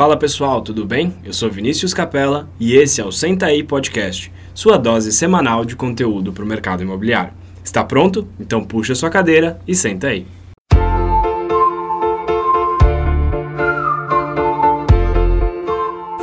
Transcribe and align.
Fala 0.00 0.16
pessoal, 0.16 0.62
tudo 0.62 0.86
bem? 0.86 1.14
Eu 1.22 1.34
sou 1.34 1.50
Vinícius 1.50 1.92
Capella 1.92 2.48
e 2.58 2.74
esse 2.74 3.02
é 3.02 3.04
o 3.04 3.12
Senta 3.12 3.44
aí 3.44 3.62
Podcast, 3.62 4.32
sua 4.54 4.78
dose 4.78 5.12
semanal 5.12 5.62
de 5.62 5.76
conteúdo 5.76 6.32
para 6.32 6.42
o 6.42 6.46
mercado 6.46 6.82
imobiliário. 6.82 7.34
Está 7.62 7.84
pronto? 7.84 8.26
Então 8.40 8.64
puxa 8.64 8.94
sua 8.94 9.10
cadeira 9.10 9.60
e 9.68 9.74
senta 9.74 10.06
aí. 10.06 10.26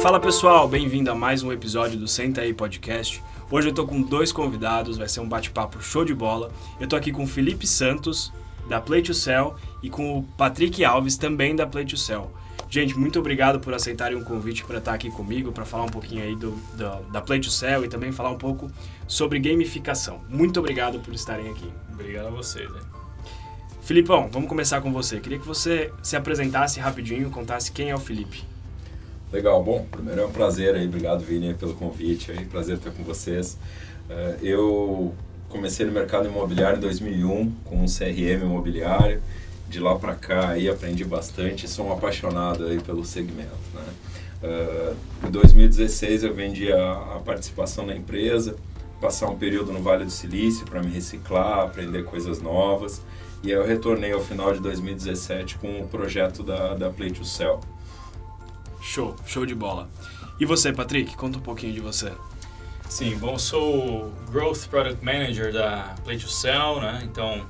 Fala 0.01 0.19
pessoal, 0.19 0.67
bem-vindo 0.67 1.11
a 1.11 1.15
mais 1.15 1.43
um 1.43 1.51
episódio 1.51 1.99
do 1.99 2.07
Senta 2.07 2.41
aí 2.41 2.55
Podcast. 2.55 3.21
Hoje 3.51 3.69
eu 3.69 3.73
tô 3.75 3.85
com 3.85 4.01
dois 4.01 4.31
convidados, 4.31 4.97
vai 4.97 5.07
ser 5.07 5.19
um 5.19 5.29
bate-papo 5.29 5.83
show 5.83 6.03
de 6.03 6.15
bola. 6.15 6.49
Eu 6.79 6.87
tô 6.87 6.95
aqui 6.95 7.11
com 7.11 7.25
o 7.25 7.27
Felipe 7.27 7.67
Santos, 7.67 8.33
da 8.67 8.81
Play 8.81 9.03
to 9.03 9.13
Sell, 9.13 9.55
e 9.83 9.89
com 9.91 10.17
o 10.17 10.23
Patrick 10.35 10.83
Alves, 10.83 11.15
também 11.15 11.55
da 11.55 11.67
Play 11.67 11.85
to 11.85 11.95
Sell. 11.95 12.31
Gente, 12.69 12.97
muito 12.97 13.17
obrigado 13.19 13.59
por 13.59 13.73
aceitarem 13.73 14.17
o 14.17 14.23
convite 14.23 14.65
para 14.65 14.79
estar 14.79 14.93
aqui 14.93 15.09
comigo, 15.09 15.51
para 15.51 15.65
falar 15.65 15.85
um 15.85 15.89
pouquinho 15.89 16.23
aí 16.23 16.35
do, 16.35 16.51
do, 16.51 17.11
da 17.11 17.21
Play 17.21 17.39
to 17.39 17.49
Sell 17.49 17.85
e 17.85 17.87
também 17.87 18.11
falar 18.11 18.29
um 18.29 18.37
pouco 18.37 18.69
sobre 19.07 19.39
gamificação. 19.39 20.21
Muito 20.27 20.59
obrigado 20.59 20.99
por 20.99 21.13
estarem 21.13 21.49
aqui. 21.49 21.71
Obrigado 21.91 22.27
a 22.27 22.31
vocês. 22.31 22.69
Né? 22.69 22.81
Filipão, 23.81 24.27
vamos 24.29 24.49
começar 24.49 24.81
com 24.81 24.91
você. 24.91 25.19
Queria 25.21 25.39
que 25.39 25.47
você 25.47 25.93
se 26.03 26.17
apresentasse 26.17 26.77
rapidinho, 26.77 27.29
contasse 27.29 27.71
quem 27.71 27.89
é 27.89 27.95
o 27.95 27.99
Felipe. 27.99 28.43
Legal, 29.31 29.63
bom, 29.63 29.85
primeiro 29.89 30.21
é 30.21 30.25
um 30.25 30.31
prazer 30.31 30.75
aí, 30.75 30.85
obrigado 30.85 31.21
Vini 31.21 31.53
pelo 31.53 31.73
convite 31.73 32.31
aí, 32.31 32.45
prazer 32.45 32.77
estar 32.77 32.91
com 32.91 33.03
vocês. 33.03 33.57
Uh, 34.09 34.45
eu 34.45 35.15
comecei 35.49 35.85
no 35.85 35.91
mercado 35.91 36.27
imobiliário 36.27 36.77
em 36.77 36.81
2001 36.81 37.51
com 37.63 37.77
um 37.77 37.85
CRM 37.85 38.43
imobiliário, 38.43 39.21
de 39.69 39.79
lá 39.79 39.97
para 39.97 40.15
cá 40.15 40.49
aí 40.49 40.69
aprendi 40.69 41.03
bastante 41.03 41.67
sou 41.67 41.87
um 41.87 41.93
apaixonado 41.93 42.65
aí 42.65 42.79
pelo 42.79 43.05
segmento, 43.05 43.51
né? 43.73 43.83
Uh, 44.43 45.27
em 45.27 45.31
2016 45.31 46.23
eu 46.23 46.33
vendi 46.33 46.71
a, 46.71 46.91
a, 47.15 47.21
participação 47.25 47.87
na 47.87 47.95
empresa, 47.95 48.55
passar 49.01 49.27
um 49.27 49.35
período 49.35 49.73
no 49.73 49.81
Vale 49.81 50.05
do 50.05 50.11
Silício 50.11 50.63
para 50.65 50.81
me 50.81 50.91
reciclar, 50.91 51.61
aprender 51.61 52.03
coisas 52.03 52.39
novas 52.39 53.01
e 53.43 53.47
aí 53.47 53.57
eu 53.57 53.65
retornei 53.65 54.11
ao 54.11 54.21
final 54.21 54.53
de 54.53 54.59
2017 54.59 55.57
com 55.57 55.81
o 55.81 55.87
projeto 55.87 56.43
da, 56.43 56.75
da 56.75 56.89
Play 56.89 57.11
to 57.11 57.25
Sell. 57.25 57.59
Show, 58.79 59.15
show 59.25 59.45
de 59.45 59.55
bola. 59.55 59.89
E 60.39 60.45
você, 60.45 60.71
Patrick, 60.71 61.15
conta 61.15 61.39
um 61.39 61.41
pouquinho 61.41 61.73
de 61.73 61.79
você. 61.79 62.11
Sim, 62.89 63.17
bom, 63.17 63.37
sou 63.37 64.11
Growth 64.31 64.67
Product 64.69 65.03
Manager 65.03 65.51
da 65.51 65.95
Play 66.03 66.17
to 66.17 66.29
Sell, 66.29 66.79
né? 66.79 67.01
Então, 67.03 67.45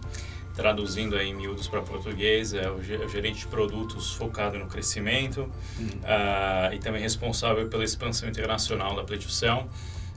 traduzindo 0.57 1.15
aí 1.15 1.29
em 1.29 1.35
miúdos 1.35 1.67
para 1.67 1.83
português, 1.83 2.51
é 2.51 2.67
o 2.67 2.81
gerente 2.81 3.41
de 3.41 3.47
produtos 3.47 4.13
focado 4.13 4.57
no 4.57 4.65
crescimento 4.65 5.41
uh, 5.43 6.73
e 6.73 6.79
também 6.79 6.99
responsável 6.99 7.67
pela 7.67 7.83
expansão 7.83 8.27
internacional 8.27 8.95
da 8.95 9.03
Play 9.03 9.19
to 9.19 9.29
Sell. 9.29 9.69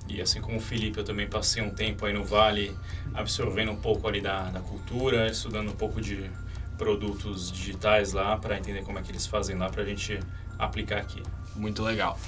E 0.09 0.19
assim 0.19 0.41
como 0.41 0.57
o 0.57 0.61
Felipe, 0.61 0.99
eu 0.99 1.05
também 1.05 1.29
passei 1.29 1.63
um 1.63 1.69
tempo 1.69 2.07
aí 2.07 2.15
no 2.15 2.25
Vale 2.25 2.75
absorvendo 3.13 3.71
um 3.71 3.77
pouco 3.77 4.09
ali 4.09 4.23
da, 4.23 4.45
da 4.49 4.61
cultura, 4.61 5.29
estudando 5.29 5.69
um 5.69 5.77
pouco 5.77 6.01
de 6.01 6.31
produtos 6.79 7.53
digitais 7.53 8.15
lá 8.15 8.39
para 8.39 8.57
entender 8.57 8.83
como 8.83 8.99
é 8.99 9.03
que 9.03 9.13
eles 9.13 9.27
fazem 9.27 9.59
lá 9.59 9.69
para 9.69 9.83
a 9.83 9.87
gente 9.87 10.19
aplicar 10.59 11.01
aqui. 11.01 11.23
Muito 11.55 11.83
legal. 11.83 12.19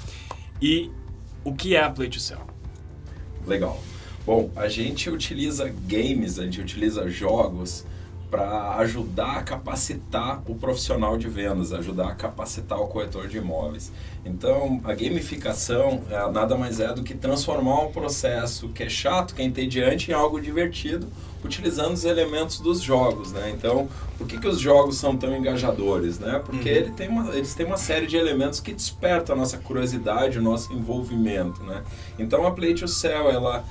E 0.61 0.91
o 1.43 1.55
que 1.55 1.75
é 1.75 1.81
a 1.81 1.89
Play 1.89 2.09
to 2.09 2.19
Sell? 2.19 2.45
Legal. 3.47 3.81
Bom, 4.23 4.51
a 4.55 4.67
gente 4.67 5.09
utiliza 5.09 5.67
games, 5.87 6.37
a 6.37 6.43
gente 6.43 6.61
utiliza 6.61 7.09
jogos 7.09 7.85
para 8.33 8.77
ajudar 8.77 9.37
a 9.37 9.43
capacitar 9.43 10.41
o 10.47 10.55
profissional 10.55 11.15
de 11.19 11.29
vendas, 11.29 11.71
ajudar 11.71 12.07
a 12.07 12.15
capacitar 12.15 12.81
o 12.81 12.87
corretor 12.87 13.27
de 13.27 13.37
imóveis. 13.37 13.91
Então, 14.25 14.81
a 14.83 14.95
gamificação 14.95 16.01
é, 16.09 16.31
nada 16.31 16.57
mais 16.57 16.79
é 16.79 16.91
do 16.91 17.03
que 17.03 17.13
transformar 17.13 17.81
um 17.81 17.91
processo 17.91 18.69
que 18.69 18.81
é 18.81 18.89
chato, 18.89 19.35
que 19.35 19.41
é 19.43 19.45
entediante, 19.45 20.09
em 20.09 20.15
algo 20.15 20.41
divertido, 20.41 21.07
utilizando 21.45 21.93
os 21.93 22.05
elementos 22.05 22.59
dos 22.59 22.81
jogos, 22.81 23.31
né? 23.31 23.53
Então, 23.55 23.87
por 24.17 24.25
que, 24.25 24.39
que 24.39 24.47
os 24.47 24.59
jogos 24.59 24.97
são 24.97 25.15
tão 25.15 25.37
engajadores, 25.37 26.17
né? 26.17 26.41
Porque 26.43 26.71
uhum. 26.71 26.75
ele 26.75 26.89
tem 26.89 27.09
uma, 27.09 27.35
eles 27.35 27.53
têm 27.53 27.67
uma 27.67 27.77
série 27.77 28.07
de 28.07 28.17
elementos 28.17 28.59
que 28.59 28.73
despertam 28.73 29.35
a 29.35 29.37
nossa 29.37 29.59
curiosidade, 29.59 30.39
o 30.39 30.41
nosso 30.41 30.73
envolvimento, 30.73 31.61
né? 31.61 31.83
Então, 32.17 32.47
a 32.47 32.51
Play 32.51 32.73
to 32.73 32.87
Sell, 32.87 33.29
ela 33.29 33.63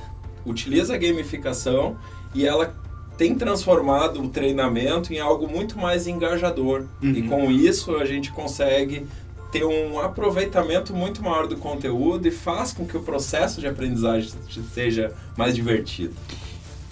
utiliza 0.46 0.94
a 0.94 0.98
gamificação 0.98 1.96
e 2.32 2.46
ela 2.46 2.72
tem 3.16 3.34
transformado 3.34 4.22
o 4.22 4.28
treinamento 4.28 5.12
em 5.12 5.20
algo 5.20 5.48
muito 5.48 5.78
mais 5.78 6.06
engajador. 6.06 6.86
Uhum. 7.02 7.10
E 7.10 7.22
com 7.22 7.50
isso 7.50 7.96
a 7.96 8.04
gente 8.04 8.32
consegue 8.32 9.06
ter 9.50 9.64
um 9.64 10.00
aproveitamento 10.00 10.94
muito 10.94 11.22
maior 11.22 11.46
do 11.46 11.56
conteúdo 11.56 12.26
e 12.26 12.30
faz 12.30 12.72
com 12.72 12.86
que 12.86 12.96
o 12.96 13.02
processo 13.02 13.60
de 13.60 13.66
aprendizagem 13.66 14.32
seja 14.72 15.12
mais 15.36 15.54
divertido. 15.54 16.14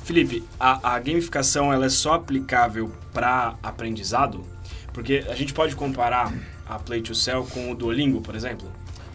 Felipe, 0.05 0.45
a, 0.59 0.95
a 0.95 0.99
gamificação 0.99 1.73
ela 1.73 1.87
é 1.87 1.89
só 1.89 2.15
aplicável 2.15 2.91
para 3.15 3.55
aprendizado? 3.63 4.45
Porque 4.93 5.25
a 5.29 5.35
gente 5.35 5.55
pode 5.55 5.75
comparar 5.75 6.35
a 6.69 6.79
Play 6.79 7.01
to 7.01 7.15
Sell 7.15 7.45
com 7.45 7.71
o 7.71 7.75
Duolingo, 7.75 8.21
por 8.21 8.35
exemplo? 8.35 8.69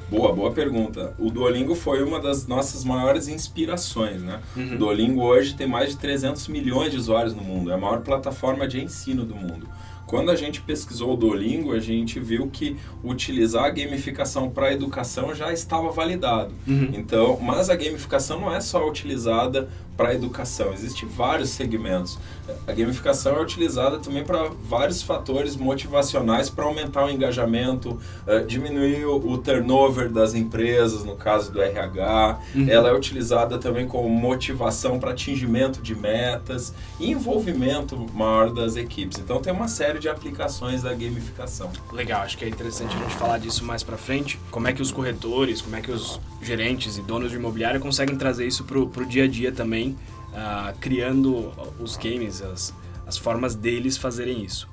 Boa, 0.10 0.32
boa 0.32 0.52
pergunta. 0.52 1.14
O 1.18 1.32
Duolingo 1.32 1.74
foi 1.74 2.04
uma 2.04 2.20
das 2.20 2.46
nossas 2.46 2.84
maiores 2.84 3.28
inspirações, 3.28 4.22
né? 4.22 4.40
Uhum. 4.56 4.74
O 4.74 4.78
Duolingo 4.78 5.22
hoje 5.22 5.56
tem 5.56 5.68
mais 5.68 5.90
de 5.90 5.98
300 5.98 6.48
milhões 6.48 6.92
de 6.92 6.98
usuários 6.98 7.34
no 7.34 7.44
mundo, 7.44 7.72
é 7.72 7.74
a 7.74 7.78
maior 7.78 8.02
plataforma 8.02 8.68
de 8.68 8.84
ensino 8.84 9.26
do 9.26 9.36
mundo. 9.36 9.68
Quando 10.08 10.30
a 10.32 10.36
gente 10.36 10.62
pesquisou 10.62 11.14
o 11.14 11.18
Duolingo, 11.18 11.74
a 11.74 11.80
gente 11.80 12.20
viu 12.20 12.48
que 12.48 12.78
utilizar 13.04 13.66
a 13.66 13.70
gamificação 13.70 14.50
para 14.50 14.68
a 14.68 14.74
educação 14.74 15.34
já 15.34 15.52
estava 15.52 15.90
validado. 15.92 16.54
Uhum. 16.68 16.92
Então, 16.94 17.40
mas 17.42 17.70
a 17.70 17.76
gamificação 17.76 18.40
não 18.40 18.54
é 18.54 18.60
só 18.62 18.88
utilizada 18.88 19.68
para 19.96 20.10
a 20.10 20.14
educação, 20.14 20.74
existem 20.74 21.08
vários 21.08 21.50
segmentos. 21.50 22.20
A 22.68 22.74
gamificação 22.74 23.38
é 23.38 23.42
utilizada 23.42 23.98
também 23.98 24.24
para 24.24 24.50
vários 24.50 25.02
fatores 25.02 25.56
motivacionais 25.56 26.50
para 26.50 26.66
aumentar 26.66 27.06
o 27.06 27.10
engajamento, 27.10 28.00
uh, 28.28 28.46
diminuir 28.46 29.06
o, 29.06 29.16
o, 29.16 29.38
turnover 29.38 30.10
das 30.10 30.34
empresas, 30.34 31.04
no 31.04 31.16
caso 31.16 31.52
do 31.52 31.62
RH. 31.62 32.40
Uhum. 32.54 32.70
Ela 32.70 32.90
é 32.90 32.94
utilizada 32.94 33.58
também 33.58 33.88
como 33.88 34.10
motivação 34.10 35.00
para 35.00 35.12
atingimento 35.12 35.82
de 35.82 35.96
metas 35.96 36.74
e 37.00 37.12
envolvimento 37.12 37.98
maior 38.14 38.52
das 38.52 38.76
equipes. 38.76 39.18
Então 39.18 39.40
tem 39.40 39.54
uma 39.54 39.68
série 39.68 39.95
de 40.00 40.10
aplicações 40.10 40.84
da 40.84 40.94
gamificação. 40.94 41.72
Legal, 41.92 42.22
acho 42.22 42.38
que 42.38 42.46
é 42.46 42.50
interessante 42.50 42.96
a 42.96 43.00
gente 43.00 43.16
falar 43.16 43.38
disso 43.38 43.64
mais 43.64 43.84
para 43.84 43.98
frente. 43.98 44.40
Como 44.52 44.68
é 44.68 44.74
que 44.74 44.82
os 44.82 44.92
corretores, 44.92 45.62
como 45.62 45.76
é 45.76 45.82
que 45.82 45.92
os 45.92 46.20
gerentes 46.42 46.98
e 46.98 47.02
donos 47.02 47.32
de 47.32 47.38
imobiliário 47.38 47.80
conseguem 47.80 48.16
trazer 48.16 48.46
isso 48.48 48.64
para 48.64 48.80
o 48.80 49.06
dia 49.06 49.24
a 49.24 49.28
dia 49.28 49.52
também, 49.52 49.98
uh, 50.32 50.78
criando 50.80 51.52
os 51.80 51.98
games, 51.98 52.42
as, 52.42 52.74
as 53.06 53.18
formas 53.18 53.56
deles 53.56 53.98
fazerem 53.98 54.44
isso. 54.44 54.68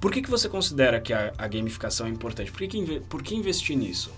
Por 0.00 0.12
que, 0.12 0.22
que 0.22 0.30
você 0.30 0.48
considera 0.48 1.00
que 1.00 1.12
a, 1.12 1.32
a 1.36 1.48
gamificação 1.48 2.06
é 2.06 2.10
importante? 2.10 2.52
Por 2.52 2.60
que, 2.60 2.68
que, 2.68 3.00
por 3.00 3.22
que 3.22 3.34
investir 3.34 3.76
nisso? 3.76 4.12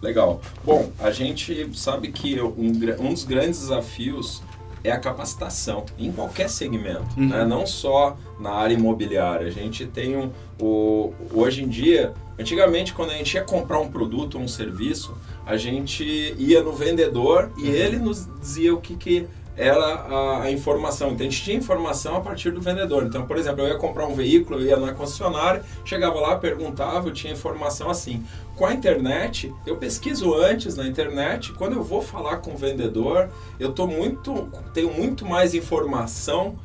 Legal. 0.00 0.40
Bom, 0.64 0.92
a 0.98 1.10
gente 1.10 1.76
sabe 1.76 2.12
que 2.12 2.40
um, 2.40 2.70
um 3.00 3.12
dos 3.12 3.24
grandes 3.24 3.60
desafios 3.60 4.42
é 4.84 4.90
a 4.90 4.98
capacitação 4.98 5.84
em 5.98 6.10
qualquer 6.12 6.48
segmento, 6.48 7.18
uhum. 7.18 7.28
né? 7.28 7.44
não 7.44 7.66
só 7.66 8.16
na 8.38 8.50
área 8.50 8.74
imobiliária. 8.74 9.46
A 9.46 9.50
gente 9.50 9.86
tem 9.86 10.16
um, 10.16 10.30
o, 10.60 11.12
hoje 11.32 11.64
em 11.64 11.68
dia, 11.68 12.12
antigamente 12.38 12.92
quando 12.94 13.10
a 13.10 13.14
gente 13.14 13.34
ia 13.34 13.42
comprar 13.42 13.80
um 13.80 13.88
produto 13.88 14.36
ou 14.36 14.42
um 14.42 14.48
serviço, 14.48 15.16
a 15.44 15.56
gente 15.56 16.04
ia 16.38 16.62
no 16.62 16.72
vendedor 16.72 17.50
e 17.56 17.62
uhum. 17.62 17.74
ele 17.74 17.98
nos 17.98 18.28
dizia 18.40 18.74
o 18.74 18.80
que, 18.80 18.96
que 18.96 19.26
era 19.58 19.84
a, 19.84 20.42
a, 20.44 20.50
informação. 20.52 21.08
Então 21.08 21.26
a 21.26 21.30
gente 21.30 21.42
tinha 21.42 21.56
informação 21.56 22.16
a 22.16 22.20
partir 22.20 22.52
do 22.52 22.60
vendedor. 22.60 23.04
Então, 23.04 23.26
por 23.26 23.36
exemplo, 23.36 23.62
eu 23.62 23.68
ia 23.68 23.76
comprar 23.76 24.06
um 24.06 24.14
veículo, 24.14 24.60
eu 24.60 24.66
ia 24.66 24.76
na 24.76 24.94
concessionária, 24.94 25.62
chegava 25.84 26.18
lá, 26.20 26.36
perguntava, 26.36 27.08
eu 27.08 27.12
tinha 27.12 27.32
informação 27.32 27.90
assim. 27.90 28.24
Com 28.56 28.64
a 28.64 28.72
internet, 28.72 29.52
eu 29.66 29.76
pesquiso 29.76 30.32
antes 30.32 30.76
na 30.76 30.86
internet, 30.86 31.52
quando 31.52 31.74
eu 31.74 31.82
vou 31.82 32.00
falar 32.00 32.36
com 32.36 32.52
o 32.52 32.56
vendedor, 32.56 33.28
eu 33.58 33.72
tô 33.72 33.86
muito, 33.86 34.48
tenho 34.72 34.92
muito 34.92 35.26
mais 35.26 35.54
informação 35.54 36.56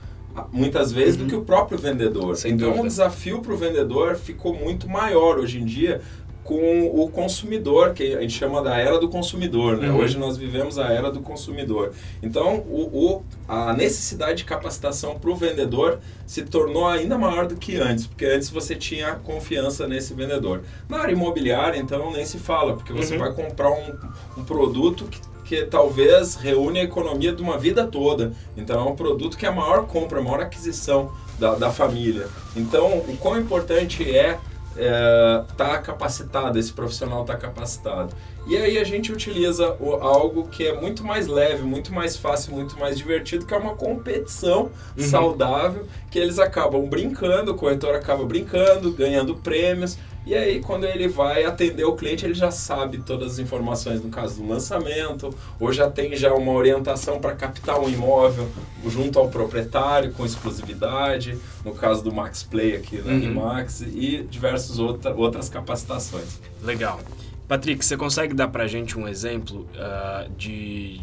muitas 0.52 0.92
vezes 0.92 1.16
uhum. 1.16 1.26
do 1.26 1.30
que 1.30 1.36
o 1.36 1.44
próprio 1.44 1.78
vendedor. 1.78 2.36
Sem 2.36 2.54
então 2.54 2.70
dúvida. 2.70 2.86
o 2.86 2.88
desafio 2.88 3.42
para 3.42 3.54
o 3.54 3.58
vendedor 3.58 4.16
ficou 4.16 4.54
muito 4.56 4.90
maior 4.90 5.38
hoje 5.38 5.60
em 5.60 5.66
dia 5.66 6.02
com 6.44 6.88
o 6.94 7.10
consumidor, 7.10 7.94
que 7.94 8.16
a 8.16 8.22
gente 8.22 8.34
chama 8.34 8.62
da 8.62 8.78
era 8.78 9.00
do 9.00 9.08
consumidor. 9.08 9.78
Né? 9.78 9.90
Uhum. 9.90 10.00
Hoje 10.00 10.18
nós 10.18 10.38
vivemos 10.38 10.78
a 10.78 10.88
era 10.92 11.10
do 11.10 11.22
consumidor. 11.22 11.94
Então, 12.22 12.58
o, 12.68 13.16
o 13.16 13.24
a 13.48 13.74
necessidade 13.74 14.40
de 14.40 14.44
capacitação 14.44 15.18
para 15.18 15.30
o 15.30 15.36
vendedor 15.36 16.00
se 16.28 16.44
tornou 16.44 16.88
ainda 16.88 17.18
maior 17.18 17.48
do 17.48 17.56
que 17.56 17.78
antes, 17.78 18.08
porque 18.08 18.26
antes 18.26 18.50
você 18.50 18.76
tinha 18.76 19.16
confiança 19.16 19.88
nesse 19.88 20.14
vendedor. 20.14 20.64
Na 20.90 21.00
área 21.00 21.14
imobiliária, 21.14 21.80
então, 21.80 22.12
nem 22.12 22.26
se 22.26 22.38
fala, 22.38 22.74
porque 22.76 22.92
você 22.92 23.14
uhum. 23.14 23.20
vai 23.20 23.34
comprar 23.34 23.72
um, 23.72 23.94
um 24.38 24.44
produto 24.44 25.06
que, 25.06 25.22
que 25.46 25.66
talvez 25.66 26.36
reúne 26.36 26.80
a 26.80 26.84
economia 26.84 27.32
de 27.32 27.42
uma 27.42 27.58
vida 27.58 27.88
toda. 27.88 28.34
Então, 28.58 28.86
é 28.86 28.92
um 28.92 28.96
produto 28.96 29.38
que 29.38 29.46
é 29.46 29.50
a 29.50 29.54
maior 29.54 29.86
compra, 29.88 30.20
a 30.20 30.22
maior 30.22 30.42
aquisição 30.42 31.12
da, 31.40 31.56
da 31.56 31.72
família. 31.72 32.28
Então, 32.56 32.98
o 32.98 33.18
quão 33.18 33.40
importante 33.40 34.10
é 34.10 34.38
está 34.76 35.74
é, 35.76 35.82
capacitado, 35.82 36.58
esse 36.58 36.74
profissional 36.74 37.22
está 37.22 37.36
capacitado. 37.36 38.16
E 38.46 38.58
aí 38.58 38.78
a 38.78 38.84
gente 38.84 39.12
utiliza 39.12 39.76
o, 39.80 39.94
algo 39.94 40.48
que 40.48 40.68
é 40.68 40.80
muito 40.80 41.04
mais 41.04 41.28
leve, 41.28 41.64
muito 41.64 41.94
mais 41.94 42.18
fácil, 42.18 42.54
muito 42.54 42.78
mais 42.78 42.98
divertido, 42.98 43.46
que 43.46 43.54
é 43.54 43.58
uma 43.58 43.76
competição 43.76 44.72
uhum. 44.98 45.04
saudável, 45.04 45.88
que 46.12 46.20
eles 46.20 46.40
acabam 46.40 46.86
brincando, 46.88 47.52
o 47.52 47.56
corretor 47.56 47.96
acaba 47.96 48.26
brincando, 48.26 48.92
ganhando 48.92 49.36
prêmios. 49.36 49.98
E 50.26 50.34
aí, 50.34 50.62
quando 50.62 50.86
ele 50.86 51.08
vai 51.08 51.44
atender 51.44 51.84
o 51.84 51.96
cliente, 51.96 52.26
ele 52.26 52.34
já 52.34 52.50
sabe 52.50 53.00
todas 53.00 53.34
as 53.34 53.40
informações 53.40 54.02
no 54.02 54.10
caso 54.10 54.42
do 54.42 54.48
lançamento, 54.48 55.36
ou 55.60 55.74
já 55.74 55.90
tem 55.90 56.16
já 56.16 56.34
uma 56.34 56.54
orientação 56.54 57.20
para 57.20 57.36
captar 57.36 57.80
um 57.80 57.90
imóvel 57.90 58.50
junto 58.88 59.20
ao 59.20 59.30
proprietário 59.30 60.14
com 60.14 60.26
exclusividade, 60.26 61.38
no 61.66 61.74
caso 61.74 62.04
do 62.04 62.14
Max 62.14 62.42
Play 62.42 62.76
aqui 62.76 63.00
na 63.00 63.12
uhum. 63.12 63.34
Max 63.34 63.82
e 63.82 64.26
diversas 64.30 64.80
outra, 64.80 65.14
outras 65.14 65.50
capacitações. 65.50 66.40
Legal. 66.62 67.02
Patrick, 67.48 67.84
você 67.84 67.98
consegue 67.98 68.34
dar 68.34 68.48
para 68.48 68.64
a 68.64 68.68
gente 68.68 68.98
um 68.98 69.08
exemplo 69.08 69.68
uh, 69.76 70.30
de 70.38 71.02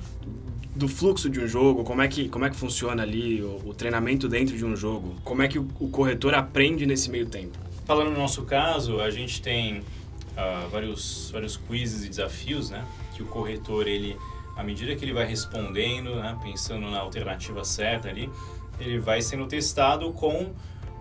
do 0.75 0.89
fluxo 0.89 1.29
de 1.29 1.41
um 1.41 1.47
jogo, 1.47 1.85
como 1.85 2.01
é 2.01 2.09
que, 2.09 2.29
como 2.29 2.45
é 2.45 2.51
que 2.51 2.57
funciona 2.57 3.03
ali 3.03 3.43
o, 3.43 3.61
o 3.67 3.75
treinamento 3.75 4.29
dentro 4.29 4.57
de 4.57 4.65
um 4.65 4.75
jogo, 4.75 5.17
como 5.25 5.43
é 5.43 5.49
que 5.49 5.59
o, 5.59 5.69
o 5.79 5.89
corretor 5.89 6.33
aprende 6.33 6.87
nesse 6.87 7.11
meio 7.11 7.27
tempo? 7.27 7.59
Falando 7.91 8.13
no 8.13 8.19
nosso 8.19 8.45
caso, 8.45 9.01
a 9.01 9.11
gente 9.11 9.43
tem 9.43 9.81
uh, 9.81 10.69
vários, 10.71 11.29
vários 11.33 11.57
quizzes 11.57 12.05
e 12.05 12.09
desafios, 12.09 12.71
né? 12.71 12.87
Que 13.17 13.21
o 13.21 13.27
corretor, 13.27 13.89
ele, 13.89 14.17
à 14.57 14.63
medida 14.63 14.95
que 14.95 15.05
ele 15.05 15.13
vai 15.13 15.27
respondendo, 15.27 16.15
né, 16.15 16.39
pensando 16.41 16.89
na 16.89 17.01
alternativa 17.01 17.65
certa 17.65 18.09
ali, 18.09 18.31
ele 18.79 19.01
vai 19.01 19.21
sendo 19.21 19.45
testado 19.49 20.13
com 20.13 20.53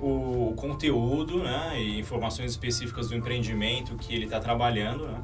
o 0.01 0.55
conteúdo 0.57 1.43
né, 1.43 1.79
e 1.79 1.99
informações 1.99 2.49
específicas 2.49 3.07
do 3.07 3.15
empreendimento 3.15 3.95
que 3.95 4.15
ele 4.15 4.25
está 4.25 4.39
trabalhando. 4.39 5.05
Né? 5.05 5.21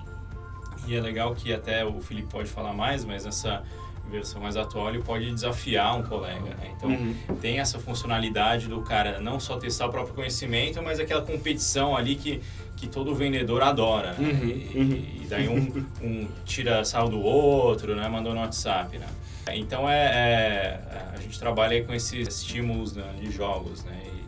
E 0.86 0.96
é 0.96 1.02
legal 1.02 1.34
que 1.34 1.52
até 1.52 1.84
o 1.84 2.00
Felipe 2.00 2.28
pode 2.28 2.48
falar 2.48 2.74
mais, 2.74 3.04
mas 3.04 3.26
essa 3.26 3.64
versão 4.10 4.42
mais 4.42 4.56
atual, 4.56 4.90
ele 4.90 5.02
pode 5.02 5.32
desafiar 5.32 5.98
um 5.98 6.04
colega. 6.04 6.56
Né? 6.56 6.74
Então, 6.76 6.90
uhum. 6.90 7.16
tem 7.42 7.60
essa 7.60 7.80
funcionalidade 7.80 8.68
do 8.68 8.82
cara 8.82 9.20
não 9.20 9.40
só 9.40 9.58
testar 9.58 9.88
o 9.88 9.90
próprio 9.90 10.14
conhecimento, 10.14 10.82
mas 10.82 11.00
aquela 11.00 11.22
competição 11.22 11.96
ali 11.96 12.16
que, 12.16 12.42
que 12.76 12.88
todo 12.88 13.14
vendedor 13.16 13.62
adora. 13.64 14.14
Né? 14.14 14.30
Uhum. 14.30 14.50
E, 14.50 14.78
uhum. 14.78 15.24
e, 15.24 15.28
daí 15.28 15.48
um, 15.48 15.86
um 16.02 16.28
tira 16.46 16.84
sal 16.84 17.10
do 17.10 17.20
outro, 17.20 17.96
né? 17.96 18.08
mandou 18.08 18.34
no 18.34 18.40
WhatsApp. 18.40 18.98
Né? 18.98 19.08
Então, 19.54 19.90
é, 19.90 20.04
é, 20.04 20.80
a 21.14 21.20
gente 21.20 21.40
trabalha 21.40 21.84
com 21.84 21.94
esses 21.94 22.28
estímulos 22.28 22.96
né, 22.96 23.14
de 23.20 23.32
jogos. 23.32 23.84
Né? 23.84 24.00
E, 24.06 24.25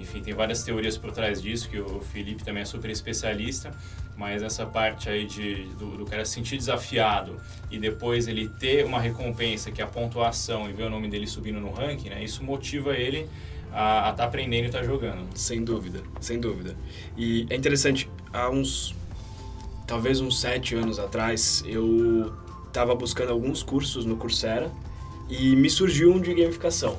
enfim, 0.00 0.20
tem 0.20 0.34
várias 0.34 0.62
teorias 0.62 0.96
por 0.96 1.12
trás 1.12 1.40
disso, 1.40 1.68
que 1.68 1.78
o 1.78 2.00
Felipe 2.00 2.42
também 2.44 2.62
é 2.62 2.66
super 2.66 2.90
especialista 2.90 3.70
mas 4.20 4.42
essa 4.42 4.66
parte 4.66 5.08
aí 5.08 5.24
de, 5.24 5.64
do, 5.78 5.96
do 5.96 6.04
cara 6.04 6.26
se 6.26 6.32
sentir 6.32 6.58
desafiado 6.58 7.36
e 7.70 7.78
depois 7.78 8.28
ele 8.28 8.50
ter 8.50 8.84
uma 8.84 9.00
recompensa 9.00 9.70
que 9.70 9.80
é 9.80 9.84
a 9.84 9.86
pontuação 9.86 10.68
e 10.68 10.74
ver 10.74 10.82
o 10.82 10.90
nome 10.90 11.08
dele 11.08 11.26
subindo 11.26 11.58
no 11.58 11.72
ranking, 11.72 12.10
né, 12.10 12.22
isso 12.22 12.44
motiva 12.44 12.94
ele 12.94 13.26
a 13.72 14.10
estar 14.10 14.12
tá 14.12 14.24
aprendendo 14.24 14.64
e 14.64 14.66
estar 14.66 14.80
tá 14.80 14.84
jogando. 14.84 15.26
Sem 15.34 15.64
dúvida, 15.64 16.02
sem 16.20 16.38
dúvida. 16.38 16.76
E 17.16 17.46
é 17.48 17.56
interessante, 17.56 18.10
há 18.30 18.50
uns, 18.50 18.94
talvez 19.86 20.20
uns 20.20 20.38
sete 20.38 20.74
anos 20.74 20.98
atrás, 20.98 21.64
eu 21.66 22.34
estava 22.66 22.94
buscando 22.94 23.32
alguns 23.32 23.62
cursos 23.62 24.04
no 24.04 24.18
Coursera 24.18 24.70
e 25.30 25.56
me 25.56 25.70
surgiu 25.70 26.12
um 26.12 26.20
de 26.20 26.34
gamificação. 26.34 26.98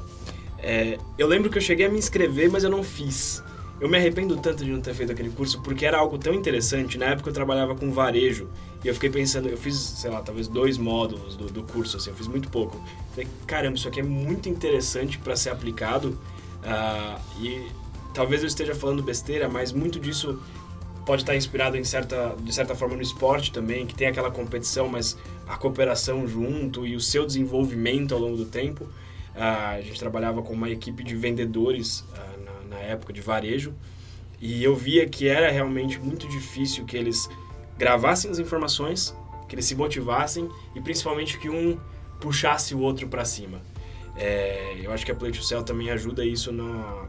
É, 0.62 0.98
eu 1.18 1.28
lembro 1.28 1.50
que 1.50 1.58
eu 1.58 1.62
cheguei 1.62 1.86
a 1.86 1.90
me 1.90 1.98
inscrever, 1.98 2.50
mas 2.50 2.64
eu 2.64 2.70
não 2.70 2.84
fiz. 2.84 3.44
Eu 3.80 3.90
me 3.90 3.98
arrependo 3.98 4.38
tanto 4.38 4.64
de 4.64 4.70
não 4.70 4.80
ter 4.80 4.94
feito 4.94 5.12
aquele 5.12 5.32
curso 5.32 5.60
porque 5.62 5.86
era 5.86 5.98
algo 5.98 6.18
tão 6.18 6.34
interessante. 6.34 7.00
Na 7.00 7.08
época 7.08 7.30
eu 7.30 7.34
trabalhava 7.34 7.76
com 7.76 7.92
varejo 7.92 8.48
e 8.84 8.88
eu 8.88 8.94
fiquei 8.94 9.10
pensando, 9.10 9.50
eu 9.50 9.58
fiz, 9.58 9.76
sei 9.76 10.12
lá, 10.12 10.22
talvez 10.22 10.48
dois 10.48 10.78
módulos 10.78 11.36
do, 11.36 11.48
do 11.48 11.64
curso, 11.64 11.98
assim, 11.98 12.12
eu 12.12 12.16
fiz 12.16 12.28
muito 12.28 12.48
pouco. 12.50 12.80
Falei, 13.10 13.28
caramba, 13.48 13.76
isso 13.76 13.88
aqui 13.88 14.00
é 14.00 14.04
muito 14.04 14.48
interessante 14.48 15.18
para 15.18 15.36
ser 15.36 15.50
aplicado 15.50 16.10
uh, 16.64 17.20
e 17.42 17.68
talvez 18.14 18.42
eu 18.42 18.48
esteja 18.48 18.76
falando 18.76 19.02
besteira, 19.02 19.50
mas 19.50 19.72
muito 19.72 20.00
disso 20.00 20.40
pode 21.06 21.24
estar 21.24 21.36
inspirado 21.36 21.76
em 21.76 21.84
certa, 21.84 22.36
de 22.40 22.54
certa 22.54 22.76
forma 22.76 22.96
no 22.96 23.02
esporte 23.02 23.52
também, 23.52 23.88
que 23.88 23.96
tem 23.96 24.08
aquela 24.08 24.30
competição, 24.30 24.88
mas 24.88 25.18
a 25.48 25.58
cooperação 25.58 26.28
junto 26.28 26.86
e 26.86 26.96
o 26.96 27.00
seu 27.00 27.26
desenvolvimento 27.26 28.14
ao 28.14 28.20
longo 28.20 28.38
do 28.38 28.46
tempo. 28.46 28.88
Uh, 29.36 29.78
a 29.78 29.82
gente 29.82 30.00
trabalhava 30.00 30.42
com 30.42 30.54
uma 30.54 30.70
equipe 30.70 31.04
de 31.04 31.16
vendedores 31.16 32.02
uh, 32.02 32.70
na 32.70 32.78
época 32.78 33.14
de 33.14 33.22
varejo, 33.22 33.74
e 34.40 34.64
eu 34.64 34.76
via 34.76 35.08
que 35.08 35.28
era 35.28 35.50
realmente 35.52 36.00
muito 36.00 36.28
difícil 36.28 36.86
que 36.86 36.98
eles 36.98 37.30
gravassem 37.78 38.30
as 38.30 38.40
informações, 38.40 39.16
que 39.48 39.56
eles 39.56 39.66
se 39.66 39.76
motivassem 39.76 40.50
e 40.76 40.82
principalmente 40.82 41.38
que 41.38 41.50
um 41.50 41.80
puxasse 42.20 42.74
o 42.74 42.80
outro 42.80 43.08
para 43.08 43.26
cima. 43.26 43.62
É, 44.16 44.80
eu 44.82 44.92
acho 44.92 45.06
que 45.06 45.12
a 45.12 45.16
Play 45.16 45.32
to 45.32 45.44
Sell 45.44 45.64
também 45.64 45.90
ajuda 45.90 46.26
isso 46.26 46.52
no, 46.52 47.08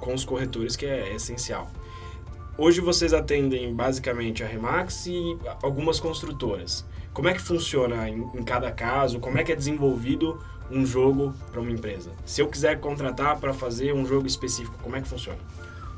com 0.00 0.14
os 0.14 0.24
corretores, 0.24 0.76
que 0.76 0.86
é, 0.86 1.08
é 1.08 1.14
essencial. 1.14 1.70
Hoje 2.58 2.80
vocês 2.80 3.12
atendem 3.12 3.74
basicamente 3.74 4.42
a 4.42 4.46
Remax 4.46 5.06
e 5.06 5.36
algumas 5.62 6.00
construtoras. 6.00 6.86
Como 7.16 7.30
é 7.30 7.32
que 7.32 7.40
funciona 7.40 8.10
em, 8.10 8.28
em 8.34 8.42
cada 8.42 8.70
caso? 8.70 9.18
Como 9.18 9.38
é 9.38 9.42
que 9.42 9.50
é 9.50 9.56
desenvolvido 9.56 10.38
um 10.70 10.84
jogo 10.84 11.32
para 11.50 11.62
uma 11.62 11.70
empresa? 11.70 12.10
Se 12.26 12.42
eu 12.42 12.46
quiser 12.46 12.78
contratar 12.78 13.40
para 13.40 13.54
fazer 13.54 13.94
um 13.94 14.04
jogo 14.04 14.26
específico, 14.26 14.76
como 14.82 14.96
é 14.96 15.00
que 15.00 15.08
funciona? 15.08 15.38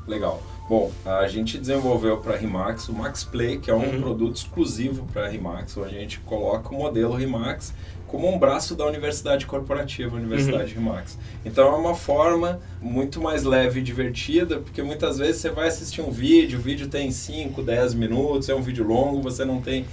Legal. 0.07 0.41
Bom, 0.69 0.89
a 1.05 1.27
gente 1.27 1.57
desenvolveu 1.57 2.19
para 2.19 2.35
a 2.35 2.37
Rimax 2.37 2.87
o 2.87 2.93
Max 2.93 3.25
Play, 3.25 3.57
que 3.57 3.69
é 3.69 3.73
um 3.73 3.79
uhum. 3.79 4.01
produto 4.01 4.37
exclusivo 4.37 5.05
para 5.11 5.25
a 5.25 5.27
Rimax, 5.27 5.75
onde 5.75 5.97
a 5.97 5.99
gente 5.99 6.21
coloca 6.21 6.73
o 6.73 6.77
modelo 6.77 7.13
Rimax 7.15 7.73
como 8.07 8.27
um 8.27 8.39
braço 8.39 8.75
da 8.75 8.85
Universidade 8.85 9.45
Corporativa, 9.45 10.15
Universidade 10.15 10.73
uhum. 10.73 10.83
Rimax. 10.83 11.17
Então 11.45 11.67
é 11.67 11.75
uma 11.75 11.93
forma 11.93 12.59
muito 12.81 13.21
mais 13.21 13.43
leve 13.43 13.81
e 13.81 13.83
divertida, 13.83 14.59
porque 14.59 14.81
muitas 14.81 15.19
vezes 15.19 15.41
você 15.41 15.49
vai 15.49 15.67
assistir 15.67 16.01
um 16.01 16.09
vídeo, 16.09 16.57
o 16.57 16.61
vídeo 16.61 16.87
tem 16.87 17.11
5, 17.11 17.61
10 17.61 17.93
minutos, 17.93 18.49
é 18.49 18.55
um 18.55 18.61
vídeo 18.61 18.85
longo, 18.85 19.21
você 19.21 19.45
não 19.45 19.61
tem 19.61 19.85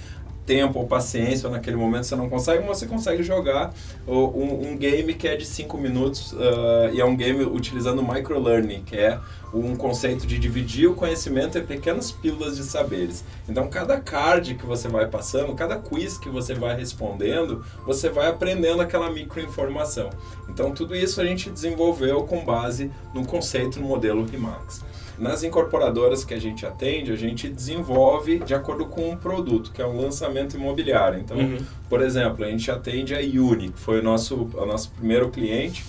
tempo 0.47 0.79
ou 0.79 0.87
paciência, 0.87 1.47
ou 1.47 1.53
naquele 1.53 1.75
momento 1.75 2.05
você 2.05 2.15
não 2.15 2.29
consegue, 2.29 2.65
mas 2.65 2.79
você 2.79 2.87
consegue 2.87 3.21
jogar 3.21 3.73
um, 4.07 4.69
um 4.69 4.77
game 4.77 5.13
que 5.13 5.27
é 5.27 5.35
de 5.35 5.45
5 5.45 5.77
minutos 5.77 6.31
uh, 6.31 6.89
e 6.93 7.01
é 7.01 7.05
um 7.05 7.15
game 7.15 7.43
utilizando 7.43 8.01
microlearning, 8.01 8.81
que 8.83 8.95
é 8.95 9.19
um 9.53 9.75
conceito 9.75 10.25
de 10.25 10.39
dividir 10.39 10.87
o 10.87 10.95
conhecimento 10.95 11.57
em 11.57 11.65
pequenas 11.65 12.11
pílulas 12.11 12.55
de 12.55 12.63
saberes. 12.63 13.23
Então, 13.47 13.67
cada 13.67 13.99
card 13.99 14.55
que 14.55 14.65
você 14.65 14.87
vai 14.87 15.07
passando, 15.07 15.53
cada 15.53 15.77
quiz 15.77 16.17
que 16.17 16.29
você 16.29 16.53
vai 16.53 16.75
respondendo, 16.75 17.63
você 17.85 18.09
vai 18.09 18.27
aprendendo 18.27 18.81
aquela 18.81 19.09
microinformação. 19.11 20.09
Então, 20.49 20.71
tudo 20.71 20.95
isso 20.95 21.19
a 21.19 21.25
gente 21.25 21.49
desenvolveu 21.49 22.23
com 22.23 22.43
base 22.43 22.89
no 23.13 23.25
conceito 23.25 23.79
no 23.79 23.87
modelo 23.87 24.25
Remax. 24.25 24.83
Nas 25.17 25.43
incorporadoras 25.43 26.23
que 26.23 26.33
a 26.33 26.39
gente 26.39 26.65
atende, 26.65 27.11
a 27.11 27.15
gente 27.15 27.49
desenvolve 27.49 28.39
de 28.39 28.53
acordo 28.53 28.85
com 28.85 29.09
um 29.09 29.17
produto, 29.17 29.71
que 29.71 29.81
é 29.81 29.85
um 29.85 29.99
lançamento 29.99 30.55
imobiliário. 30.55 31.19
Então, 31.19 31.37
uhum. 31.37 31.57
por 31.89 32.01
exemplo, 32.01 32.45
a 32.45 32.49
gente 32.49 32.69
atende 32.69 33.15
a 33.15 33.19
Uni, 33.19 33.69
que 33.69 33.79
foi 33.79 33.99
o 33.99 34.03
nosso, 34.03 34.49
o 34.53 34.65
nosso 34.65 34.91
primeiro 34.91 35.29
cliente. 35.29 35.83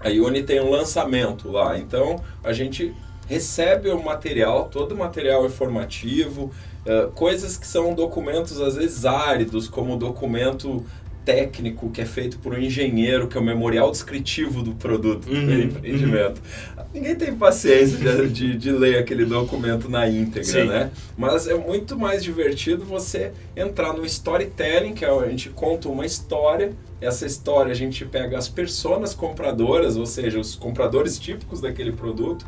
A 0.00 0.08
Uni 0.08 0.42
tem 0.42 0.60
um 0.60 0.70
lançamento 0.70 1.50
lá, 1.50 1.76
então 1.76 2.22
a 2.44 2.52
gente 2.52 2.94
recebe 3.26 3.90
o 3.90 4.02
material, 4.02 4.68
todo 4.68 4.92
o 4.92 4.96
material 4.96 5.44
informativo, 5.44 6.52
uh, 6.86 7.10
coisas 7.12 7.56
que 7.56 7.66
são 7.66 7.92
documentos 7.94 8.60
às 8.60 8.76
vezes 8.76 9.04
áridos, 9.04 9.68
como 9.68 9.94
o 9.94 9.96
documento 9.96 10.84
técnico 11.26 11.90
que 11.90 12.00
é 12.00 12.06
feito 12.06 12.38
por 12.38 12.54
um 12.54 12.58
engenheiro, 12.58 13.26
que 13.26 13.36
é 13.36 13.40
o 13.40 13.44
memorial 13.44 13.90
descritivo 13.90 14.62
do 14.62 14.72
produto, 14.76 15.28
uhum, 15.28 15.44
do 15.44 15.52
empreendimento. 15.52 16.40
Uhum. 16.40 16.84
Ninguém 16.94 17.16
tem 17.16 17.34
paciência 17.34 17.98
de, 17.98 18.28
de, 18.28 18.56
de, 18.56 18.70
ler 18.70 18.98
aquele 18.98 19.24
documento 19.24 19.88
na 19.90 20.08
íntegra, 20.08 20.44
Sim. 20.44 20.68
né? 20.68 20.90
Mas 21.18 21.48
é 21.48 21.54
muito 21.54 21.98
mais 21.98 22.22
divertido 22.22 22.84
você 22.84 23.32
entrar 23.56 23.92
no 23.92 24.06
storytelling, 24.06 24.94
que 24.94 25.04
é 25.04 25.10
a 25.10 25.28
gente 25.28 25.50
conta 25.50 25.88
uma 25.88 26.06
história, 26.06 26.72
essa 27.00 27.26
história 27.26 27.72
a 27.72 27.74
gente 27.74 28.04
pega 28.04 28.38
as 28.38 28.48
pessoas 28.48 29.12
compradoras, 29.12 29.96
ou 29.96 30.06
seja, 30.06 30.38
os 30.38 30.54
compradores 30.54 31.18
típicos 31.18 31.60
daquele 31.60 31.90
produto, 31.90 32.46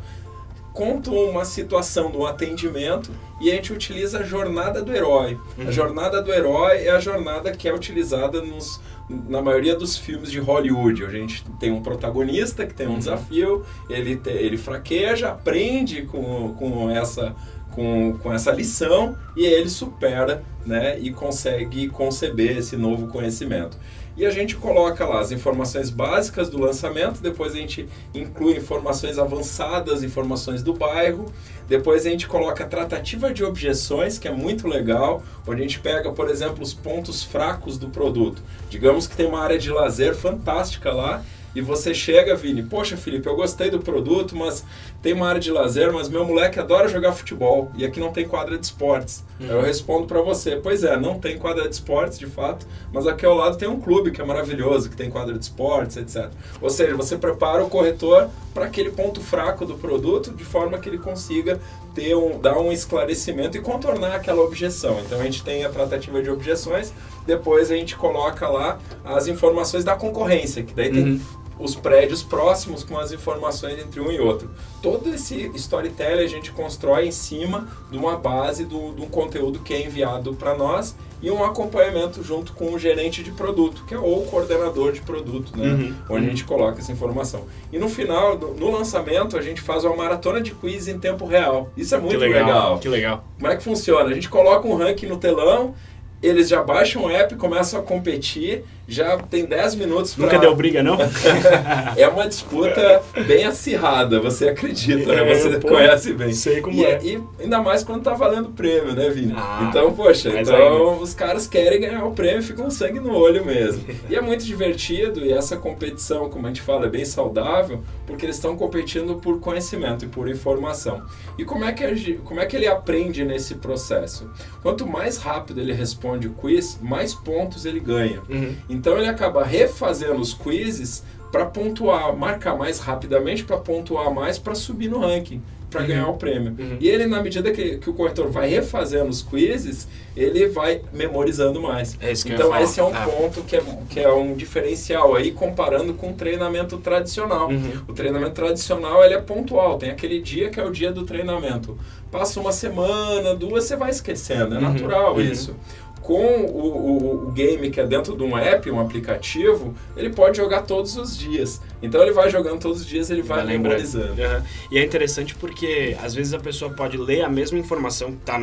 contam 0.73 1.13
uma 1.13 1.45
situação 1.45 2.11
do 2.11 2.25
atendimento 2.25 3.11
e 3.41 3.51
a 3.51 3.55
gente 3.55 3.73
utiliza 3.73 4.19
a 4.19 4.23
jornada 4.23 4.81
do 4.81 4.93
herói. 4.93 5.37
Uhum. 5.57 5.67
A 5.67 5.71
jornada 5.71 6.21
do 6.21 6.31
herói 6.31 6.83
é 6.85 6.91
a 6.91 6.99
jornada 6.99 7.51
que 7.51 7.67
é 7.67 7.73
utilizada 7.73 8.41
nos, 8.41 8.79
na 9.09 9.41
maioria 9.41 9.75
dos 9.75 9.97
filmes 9.97 10.31
de 10.31 10.39
Hollywood. 10.39 11.05
A 11.05 11.09
gente 11.09 11.43
tem 11.59 11.71
um 11.71 11.81
protagonista 11.81 12.65
que 12.65 12.73
tem 12.73 12.87
um 12.87 12.91
uhum. 12.91 12.97
desafio, 12.99 13.65
ele, 13.89 14.15
te, 14.15 14.29
ele 14.29 14.57
fraqueja, 14.57 15.29
aprende 15.29 16.03
com, 16.03 16.53
com 16.53 16.89
essa 16.89 17.35
com, 17.71 18.17
com 18.21 18.33
essa 18.33 18.51
lição 18.51 19.15
e 19.37 19.45
ele 19.45 19.69
supera 19.69 20.43
né, 20.65 20.99
e 20.99 21.11
consegue 21.11 21.87
conceber 21.87 22.57
esse 22.57 22.75
novo 22.75 23.07
conhecimento. 23.07 23.77
E 24.19 24.25
a 24.25 24.31
gente 24.31 24.57
coloca 24.57 25.05
lá 25.05 25.21
as 25.21 25.31
informações 25.31 25.89
básicas 25.89 26.49
do 26.49 26.59
lançamento, 26.59 27.21
depois 27.21 27.53
a 27.53 27.55
gente 27.55 27.87
inclui 28.13 28.57
informações 28.57 29.17
avançadas, 29.17 30.03
informações 30.03 30.61
do 30.61 30.73
bairro, 30.73 31.31
depois 31.69 32.05
a 32.05 32.09
gente 32.09 32.27
coloca 32.27 32.65
a 32.65 32.67
tratativa 32.67 33.33
de 33.33 33.45
objeções, 33.45 34.19
que 34.19 34.27
é 34.27 34.31
muito 34.31 34.67
legal, 34.67 35.23
onde 35.47 35.61
a 35.61 35.63
gente 35.63 35.79
pega, 35.79 36.11
por 36.11 36.29
exemplo, 36.29 36.61
os 36.61 36.73
pontos 36.73 37.23
fracos 37.23 37.77
do 37.77 37.87
produto. 37.87 38.43
Digamos 38.69 39.07
que 39.07 39.15
tem 39.15 39.25
uma 39.25 39.39
área 39.39 39.57
de 39.57 39.71
lazer 39.71 40.13
fantástica 40.13 40.91
lá, 40.91 41.23
e 41.55 41.61
você 41.61 41.93
chega, 41.93 42.35
Vini, 42.35 42.63
poxa, 42.63 42.95
Felipe, 42.95 43.27
eu 43.27 43.35
gostei 43.35 43.69
do 43.69 43.79
produto, 43.79 44.35
mas 44.35 44.63
tem 45.01 45.13
uma 45.13 45.27
área 45.27 45.41
de 45.41 45.51
lazer, 45.51 45.91
mas 45.91 46.07
meu 46.07 46.25
moleque 46.25 46.59
adora 46.59 46.87
jogar 46.87 47.11
futebol 47.13 47.71
e 47.75 47.85
aqui 47.85 47.99
não 47.99 48.11
tem 48.11 48.27
quadra 48.27 48.57
de 48.57 48.65
esportes. 48.65 49.23
Uhum. 49.39 49.47
Eu 49.47 49.61
respondo 49.61 50.05
para 50.05 50.21
você, 50.21 50.57
pois 50.57 50.83
é, 50.83 50.97
não 50.97 51.19
tem 51.19 51.37
quadra 51.37 51.67
de 51.67 51.73
esportes 51.73 52.19
de 52.19 52.27
fato, 52.27 52.67
mas 52.93 53.07
aqui 53.07 53.25
ao 53.25 53.35
lado 53.35 53.57
tem 53.57 53.67
um 53.67 53.79
clube 53.79 54.11
que 54.11 54.21
é 54.21 54.25
maravilhoso, 54.25 54.89
que 54.89 54.95
tem 54.95 55.09
quadra 55.09 55.37
de 55.37 55.43
esportes, 55.43 55.97
etc. 55.97 56.29
Ou 56.61 56.69
seja, 56.69 56.95
você 56.95 57.17
prepara 57.17 57.63
o 57.63 57.69
corretor 57.69 58.29
para 58.53 58.65
aquele 58.65 58.91
ponto 58.91 59.21
fraco 59.21 59.65
do 59.65 59.75
produto 59.75 60.31
de 60.31 60.43
forma 60.43 60.77
que 60.77 60.89
ele 60.89 60.97
consiga 60.97 61.59
ter 61.93 62.15
um, 62.15 62.39
dar 62.39 62.57
um 62.57 62.71
esclarecimento 62.71 63.57
e 63.57 63.61
contornar 63.61 64.15
aquela 64.15 64.41
objeção. 64.41 64.99
Então 65.05 65.19
a 65.19 65.23
gente 65.23 65.43
tem 65.43 65.65
a 65.65 65.69
tratativa 65.69 66.21
de 66.21 66.29
objeções, 66.29 66.93
depois 67.29 67.71
a 67.71 67.75
gente 67.75 67.95
coloca 67.95 68.47
lá 68.47 68.77
as 69.05 69.27
informações 69.27 69.83
da 69.83 69.95
concorrência, 69.95 70.63
que 70.63 70.73
daí 70.73 70.89
uhum. 70.89 70.93
tem 70.93 71.21
os 71.59 71.75
prédios 71.75 72.23
próximos 72.23 72.83
com 72.83 72.97
as 72.97 73.11
informações 73.11 73.77
entre 73.79 73.99
um 73.99 74.09
e 74.09 74.19
outro. 74.19 74.49
Todo 74.81 75.13
esse 75.13 75.51
storytelling 75.55 76.23
a 76.23 76.27
gente 76.27 76.51
constrói 76.51 77.07
em 77.07 77.11
cima 77.11 77.67
de 77.91 77.97
uma 77.97 78.15
base 78.15 78.63
do, 78.63 78.93
de 78.93 79.01
um 79.01 79.09
conteúdo 79.09 79.59
que 79.59 79.73
é 79.73 79.85
enviado 79.85 80.33
para 80.33 80.55
nós 80.55 80.95
e 81.21 81.29
um 81.29 81.43
acompanhamento 81.43 82.23
junto 82.23 82.53
com 82.53 82.73
o 82.73 82.79
gerente 82.79 83.21
de 83.21 83.31
produto, 83.31 83.83
que 83.85 83.93
é 83.93 83.97
ou 83.97 84.23
o 84.23 84.25
coordenador 84.27 84.93
de 84.93 85.01
produto, 85.01 85.51
né? 85.57 85.67
Uhum. 85.67 85.95
Onde 86.09 86.27
a 86.27 86.29
gente 86.29 86.45
coloca 86.45 86.79
essa 86.79 86.93
informação. 86.93 87.43
E 87.73 87.77
no 87.77 87.89
final, 87.89 88.37
no 88.37 88.71
lançamento, 88.71 89.37
a 89.37 89.41
gente 89.41 89.59
faz 89.59 89.83
uma 89.83 89.97
maratona 89.97 90.39
de 90.39 90.51
quiz 90.51 90.87
em 90.87 90.97
tempo 90.97 91.25
real. 91.25 91.69
Isso 91.75 91.93
é 91.93 91.97
muito 91.97 92.11
que 92.11 92.17
legal, 92.17 92.45
legal. 92.45 92.79
Que 92.79 92.87
legal. 92.87 93.25
Como 93.37 93.51
é 93.51 93.57
que 93.57 93.63
funciona? 93.63 94.09
A 94.09 94.13
gente 94.13 94.29
coloca 94.29 94.65
um 94.65 94.77
ranking 94.77 95.07
no 95.07 95.17
telão, 95.17 95.75
eles 96.21 96.49
já 96.49 96.61
baixam 96.61 97.03
o 97.03 97.09
app, 97.09 97.35
começam 97.35 97.79
a 97.79 97.83
competir 97.83 98.63
já 98.89 99.17
tem 99.17 99.45
10 99.45 99.75
minutos 99.75 100.15
pra... 100.15 100.25
Nunca 100.25 100.39
deu 100.39 100.55
briga, 100.55 100.81
não? 100.81 100.97
é 101.95 102.07
uma 102.07 102.27
disputa 102.27 103.01
bem 103.27 103.45
acirrada, 103.45 104.19
você 104.19 104.49
acredita, 104.49 105.13
né? 105.13 105.21
é, 105.21 105.25
né? 105.25 105.35
Você 105.35 105.59
pô, 105.59 105.67
conhece 105.67 106.13
bem. 106.13 106.33
Sei 106.33 106.59
como 106.61 106.75
e, 106.75 106.85
é. 106.85 106.99
E 107.03 107.23
ainda 107.39 107.61
mais 107.61 107.83
quando 107.83 108.01
tá 108.01 108.13
valendo 108.13 108.49
prêmio, 108.49 108.93
né, 108.93 109.09
Vini? 109.09 109.33
Ah, 109.35 109.67
então, 109.69 109.93
poxa, 109.93 110.29
então 110.29 110.55
ainda. 110.55 111.03
os 111.03 111.13
caras 111.13 111.47
querem 111.47 111.79
ganhar 111.79 112.03
o 112.03 112.11
prêmio 112.11 112.39
e 112.39 112.43
ficam 112.43 112.69
sangue 112.71 112.99
no 112.99 113.15
olho 113.15 113.45
mesmo. 113.45 113.83
e 114.09 114.15
é 114.15 114.21
muito 114.21 114.43
divertido 114.43 115.23
e 115.23 115.31
essa 115.31 115.55
competição, 115.55 116.29
como 116.29 116.47
a 116.47 116.49
gente 116.49 116.61
fala, 116.61 116.87
é 116.87 116.89
bem 116.89 117.05
saudável, 117.05 117.83
porque 118.07 118.25
eles 118.25 118.37
estão 118.37 118.55
competindo 118.55 119.15
por 119.15 119.39
conhecimento 119.39 120.05
e 120.05 120.07
por 120.07 120.27
informação. 120.27 121.03
E 121.37 121.45
como 121.45 121.63
é, 121.63 121.71
que, 121.71 122.15
como 122.23 122.39
é 122.39 122.45
que 122.45 122.55
ele 122.55 122.67
aprende 122.67 123.23
nesse 123.23 123.55
processo? 123.55 124.29
Quanto 124.61 124.87
mais 124.87 125.17
rápido 125.17 125.59
ele 125.61 125.73
responde 125.73 126.27
o 126.27 126.31
quiz, 126.31 126.79
mais 126.81 127.13
pontos 127.13 127.65
ele 127.65 127.79
ganha. 127.79 128.21
Uhum. 128.29 128.55
Então 128.79 128.97
ele 128.97 129.07
acaba 129.07 129.43
refazendo 129.43 130.21
os 130.21 130.33
quizzes 130.33 131.03
para 131.33 131.45
pontuar, 131.45 132.15
marcar 132.15 132.55
mais 132.55 132.79
rapidamente, 132.79 133.43
para 133.43 133.57
pontuar 133.57 134.11
mais, 134.11 134.39
para 134.39 134.55
subir 134.55 134.89
no 134.89 134.99
ranking, 134.99 135.43
para 135.69 135.81
uhum. 135.81 135.87
ganhar 135.87 136.07
o 136.07 136.13
prêmio. 136.13 136.55
Uhum. 136.57 136.77
E 136.79 136.87
ele, 136.87 137.05
na 137.05 137.21
medida 137.21 137.51
que, 137.51 137.77
que 137.77 137.89
o 137.89 137.93
corretor 137.93 138.29
vai 138.29 138.47
refazendo 138.49 139.09
os 139.09 139.21
quizzes, 139.21 139.85
ele 140.15 140.47
vai 140.47 140.81
memorizando 140.93 141.61
mais. 141.61 141.97
É 141.99 142.13
então 142.13 142.57
esse 142.57 142.79
é 142.79 142.83
um 142.83 142.95
ah. 142.95 143.05
ponto 143.05 143.41
que 143.41 143.57
é, 143.57 143.63
que 143.89 143.99
é 143.99 144.11
um 144.11 144.33
diferencial 144.33 145.13
aí 145.13 145.31
comparando 145.31 145.93
com 145.93 146.11
o 146.11 146.13
treinamento 146.13 146.77
tradicional. 146.77 147.49
Uhum. 147.49 147.81
O 147.85 147.93
treinamento 147.93 148.31
tradicional 148.31 149.03
ele 149.03 149.13
é 149.13 149.21
pontual, 149.21 149.77
tem 149.77 149.91
aquele 149.91 150.21
dia 150.21 150.49
que 150.49 150.59
é 150.59 150.65
o 150.65 150.71
dia 150.71 150.91
do 150.91 151.03
treinamento. 151.03 151.77
Passa 152.09 152.39
uma 152.39 152.53
semana, 152.53 153.35
duas, 153.35 153.65
você 153.65 153.75
vai 153.75 153.91
esquecendo, 153.91 154.55
é 154.55 154.57
uhum. 154.57 154.63
natural 154.63 155.15
uhum. 155.15 155.21
isso 155.21 155.53
com 156.01 156.43
o, 156.45 156.65
o, 156.65 157.27
o, 157.27 157.31
game 157.31 157.69
que 157.69 157.79
é 157.79 157.85
dentro 157.85 158.15
de 158.15 158.23
um 158.23 158.37
app, 158.37 158.69
um 158.71 158.79
aplicativo, 158.79 159.75
ele 159.95 160.09
pode 160.09 160.37
jogar 160.37 160.63
todos 160.63 160.95
os 160.97 161.17
dias. 161.17 161.61
Então 161.81 162.01
ele 162.01 162.11
vai 162.11 162.29
jogando 162.29 162.59
todos 162.59 162.81
os 162.81 162.87
dias, 162.87 163.09
ele 163.09 163.21
vai, 163.21 163.45
vai 163.45 163.57
memorizando. 163.57 164.21
Uhum. 164.21 164.43
E 164.71 164.77
é 164.77 164.83
interessante 164.83 165.35
porque 165.35 165.95
às 166.01 166.13
vezes 166.13 166.33
a 166.33 166.39
pessoa 166.39 166.71
pode 166.71 166.97
ler 166.97 167.21
a 167.21 167.29
mesma 167.29 167.57
informação 167.59 168.11
que 168.11 168.19
está 168.19 168.39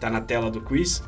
tá 0.00 0.10
na 0.10 0.20
tela 0.20 0.50
do 0.50 0.60
quiz, 0.60 1.02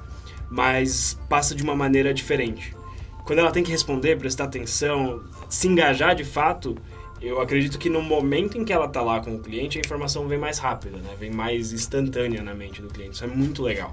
mas 0.51 1.19
passa 1.29 1.55
de 1.55 1.63
uma 1.63 1.75
maneira 1.75 2.13
diferente. 2.13 2.77
Quando 3.25 3.39
ela 3.39 3.51
tem 3.51 3.63
que 3.63 3.71
responder, 3.71 4.19
prestar 4.19 4.45
atenção, 4.45 5.23
se 5.49 5.69
engajar 5.69 6.15
de 6.15 6.25
fato, 6.25 6.77
eu 7.21 7.41
acredito 7.41 7.79
que 7.79 7.91
no 7.91 8.03
momento 8.03 8.57
em 8.57 8.65
que 8.65 8.73
ela 8.73 8.87
está 8.87 9.03
lá 9.03 9.21
com 9.21 9.35
o 9.35 9.39
cliente, 9.39 9.79
a 9.79 9.81
informação 9.81 10.27
vem 10.27 10.39
mais 10.39 10.59
rápida, 10.59 10.97
né? 10.97 11.11
vem 11.19 11.31
mais 11.31 11.73
instantânea 11.73 12.43
na 12.43 12.55
mente 12.55 12.81
do 12.81 12.89
cliente. 12.89 13.15
Isso 13.15 13.25
é 13.25 13.27
muito 13.27 13.63
legal. 13.63 13.93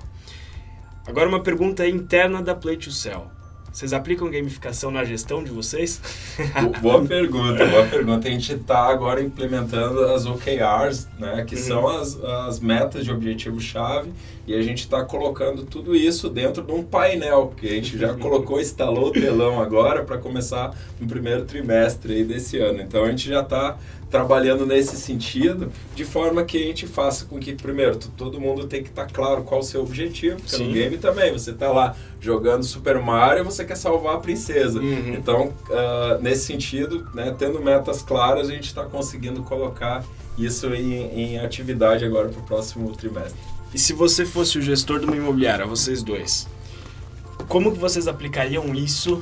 Agora 1.07 1.29
uma 1.29 1.39
pergunta 1.39 1.87
interna 1.87 2.41
da 2.41 2.53
Play 2.53 2.75
to 2.75 2.91
Sell. 2.91 3.27
Vocês 3.71 3.93
aplicam 3.93 4.29
gamificação 4.29 4.91
na 4.91 5.05
gestão 5.05 5.41
de 5.41 5.51
vocês? 5.51 6.01
boa 6.81 7.05
pergunta, 7.05 7.65
boa 7.65 7.85
pergunta. 7.85 8.27
A 8.27 8.31
gente 8.31 8.53
está 8.53 8.87
agora 8.87 9.21
implementando 9.21 10.03
as 10.05 10.25
OKRs, 10.25 11.07
né, 11.17 11.45
que 11.47 11.55
uhum. 11.55 11.61
são 11.61 11.87
as, 11.87 12.21
as 12.23 12.59
metas 12.59 13.05
de 13.05 13.11
objetivo-chave, 13.11 14.11
e 14.47 14.53
a 14.55 14.61
gente 14.61 14.79
está 14.79 15.05
colocando 15.05 15.63
tudo 15.63 15.95
isso 15.95 16.27
dentro 16.27 16.63
de 16.63 16.71
um 16.71 16.83
painel, 16.83 17.53
que 17.55 17.67
a 17.67 17.73
gente 17.73 17.97
já 17.97 18.15
colocou, 18.17 18.59
instalou 18.59 19.09
o 19.09 19.11
telão 19.11 19.61
agora 19.61 20.03
para 20.03 20.17
começar 20.17 20.75
no 20.99 21.07
primeiro 21.07 21.45
trimestre 21.45 22.23
desse 22.25 22.57
ano. 22.57 22.81
Então 22.81 23.03
a 23.03 23.09
gente 23.09 23.29
já 23.29 23.41
está 23.41 23.77
trabalhando 24.09 24.65
nesse 24.65 24.95
sentido, 24.95 25.71
de 25.93 26.05
forma 26.05 26.43
que 26.43 26.57
a 26.57 26.65
gente 26.65 26.87
faça 26.87 27.25
com 27.25 27.37
que, 27.39 27.53
primeiro, 27.53 27.97
todo 27.97 28.39
mundo 28.39 28.65
tem 28.65 28.81
que 28.81 28.89
estar 28.89 29.05
tá 29.05 29.13
claro 29.13 29.43
qual 29.43 29.59
o 29.59 29.63
seu 29.63 29.81
objetivo, 29.81 30.37
porque 30.37 30.55
Sim. 30.55 30.67
no 30.67 30.73
game 30.73 30.97
também, 30.97 31.31
você 31.31 31.51
está 31.51 31.71
lá 31.71 31.95
jogando 32.19 32.63
Super 32.63 32.99
Mario 32.99 33.41
e 33.41 33.45
você 33.45 33.65
quer 33.65 33.75
salvar 33.75 34.15
a 34.15 34.19
princesa. 34.19 34.79
Uhum. 34.79 35.13
Então, 35.13 35.53
uh, 35.69 36.21
nesse 36.21 36.45
sentido, 36.45 37.07
né, 37.13 37.35
tendo 37.37 37.61
metas 37.61 38.01
claras, 38.01 38.49
a 38.49 38.53
gente 38.53 38.67
está 38.67 38.85
conseguindo 38.85 39.43
colocar 39.43 40.03
isso 40.37 40.67
em, 40.73 41.33
em 41.33 41.39
atividade 41.39 42.05
agora 42.05 42.29
para 42.29 42.39
o 42.39 42.43
próximo 42.43 42.91
trimestre. 42.95 43.39
E 43.73 43.79
se 43.79 43.91
você 43.91 44.25
fosse 44.25 44.57
o 44.57 44.61
gestor 44.61 44.99
de 44.99 45.05
uma 45.05 45.15
imobiliária, 45.15 45.65
vocês 45.65 46.01
dois, 46.01 46.47
como 47.47 47.71
que 47.71 47.77
vocês 47.77 48.07
aplicariam 48.07 48.73
isso 48.73 49.21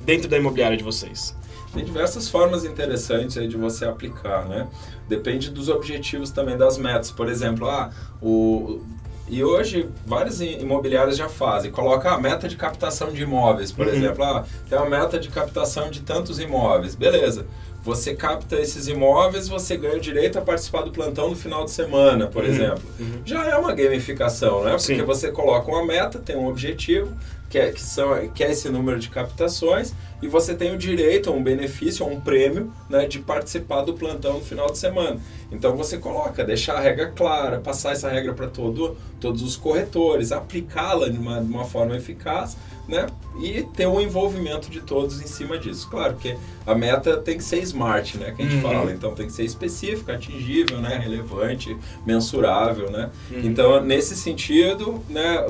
dentro 0.00 0.28
da 0.28 0.36
imobiliária 0.36 0.76
de 0.76 0.84
vocês? 0.84 1.34
Tem 1.74 1.84
diversas 1.84 2.28
formas 2.28 2.64
interessantes 2.64 3.36
aí 3.36 3.48
de 3.48 3.56
você 3.56 3.84
aplicar, 3.84 4.46
né? 4.46 4.68
Depende 5.08 5.50
dos 5.50 5.68
objetivos 5.68 6.30
também 6.30 6.56
das 6.56 6.78
metas. 6.78 7.10
Por 7.10 7.28
exemplo, 7.28 7.68
ah, 7.68 7.90
o, 8.22 8.80
e 9.26 9.42
hoje 9.42 9.88
várias 10.06 10.40
imobiliárias 10.40 11.16
já 11.16 11.28
fazem. 11.28 11.70
Coloca 11.70 12.10
a 12.10 12.18
meta 12.18 12.48
de 12.48 12.56
captação 12.56 13.10
de 13.10 13.22
imóveis, 13.22 13.72
por 13.72 13.86
uhum. 13.86 13.94
exemplo. 13.94 14.22
Ah, 14.22 14.44
tem 14.68 14.78
uma 14.78 14.88
meta 14.88 15.18
de 15.18 15.28
captação 15.28 15.90
de 15.90 16.00
tantos 16.00 16.38
imóveis. 16.38 16.94
Beleza. 16.94 17.46
Você 17.82 18.14
capta 18.14 18.56
esses 18.56 18.88
imóveis, 18.88 19.46
você 19.46 19.76
ganha 19.76 19.96
o 19.96 20.00
direito 20.00 20.38
a 20.38 20.42
participar 20.42 20.82
do 20.82 20.90
plantão 20.90 21.28
no 21.28 21.36
final 21.36 21.66
de 21.66 21.70
semana, 21.70 22.26
por 22.26 22.42
uhum. 22.42 22.50
exemplo. 22.50 22.82
Uhum. 22.98 23.20
Já 23.26 23.44
é 23.44 23.56
uma 23.56 23.74
gamificação, 23.74 24.64
né? 24.64 24.70
Porque 24.70 24.96
Sim. 24.96 25.02
você 25.02 25.30
coloca 25.30 25.70
uma 25.70 25.84
meta, 25.84 26.18
tem 26.18 26.34
um 26.34 26.48
objetivo, 26.48 27.12
que 27.48 27.58
é, 27.58 27.70
que, 27.70 27.80
são, 27.80 28.28
que 28.28 28.42
é 28.42 28.50
esse 28.50 28.68
número 28.68 28.98
de 28.98 29.08
captações, 29.08 29.92
e 30.20 30.26
você 30.26 30.54
tem 30.54 30.74
o 30.74 30.78
direito 30.78 31.28
a 31.28 31.32
um 31.32 31.42
benefício, 31.42 32.04
a 32.04 32.08
um 32.08 32.20
prêmio, 32.20 32.72
né, 32.88 33.06
de 33.06 33.18
participar 33.18 33.82
do 33.82 33.94
plantão 33.94 34.34
no 34.34 34.44
final 34.44 34.70
de 34.70 34.78
semana. 34.78 35.20
Então 35.52 35.76
você 35.76 35.98
coloca, 35.98 36.42
deixar 36.42 36.76
a 36.76 36.80
regra 36.80 37.08
clara, 37.08 37.60
passar 37.60 37.92
essa 37.92 38.08
regra 38.08 38.32
para 38.32 38.46
todo, 38.46 38.96
todos 39.20 39.42
os 39.42 39.54
corretores, 39.54 40.32
aplicá-la 40.32 41.08
de 41.08 41.18
uma, 41.18 41.40
de 41.42 41.52
uma 41.52 41.64
forma 41.64 41.96
eficaz, 41.96 42.56
né, 42.88 43.06
e 43.40 43.62
ter 43.74 43.86
o 43.86 43.94
um 43.94 44.00
envolvimento 44.00 44.70
de 44.70 44.80
todos 44.80 45.20
em 45.20 45.26
cima 45.26 45.58
disso. 45.58 45.88
Claro, 45.90 46.14
porque 46.14 46.36
a 46.66 46.74
meta 46.74 47.16
tem 47.16 47.36
que 47.36 47.44
ser 47.44 47.62
smart, 47.62 48.18
né, 48.18 48.32
que 48.32 48.42
a 48.42 48.44
gente 48.44 48.56
uhum. 48.56 48.62
fala, 48.62 48.92
então 48.92 49.14
tem 49.14 49.26
que 49.26 49.32
ser 49.32 49.44
específica, 49.44 50.14
atingível, 50.14 50.80
né, 50.80 50.98
relevante, 50.98 51.76
mensurável, 52.06 52.90
né. 52.90 53.10
Uhum. 53.30 53.40
Então, 53.44 53.82
nesse 53.82 54.16
sentido, 54.16 55.02
né, 55.08 55.46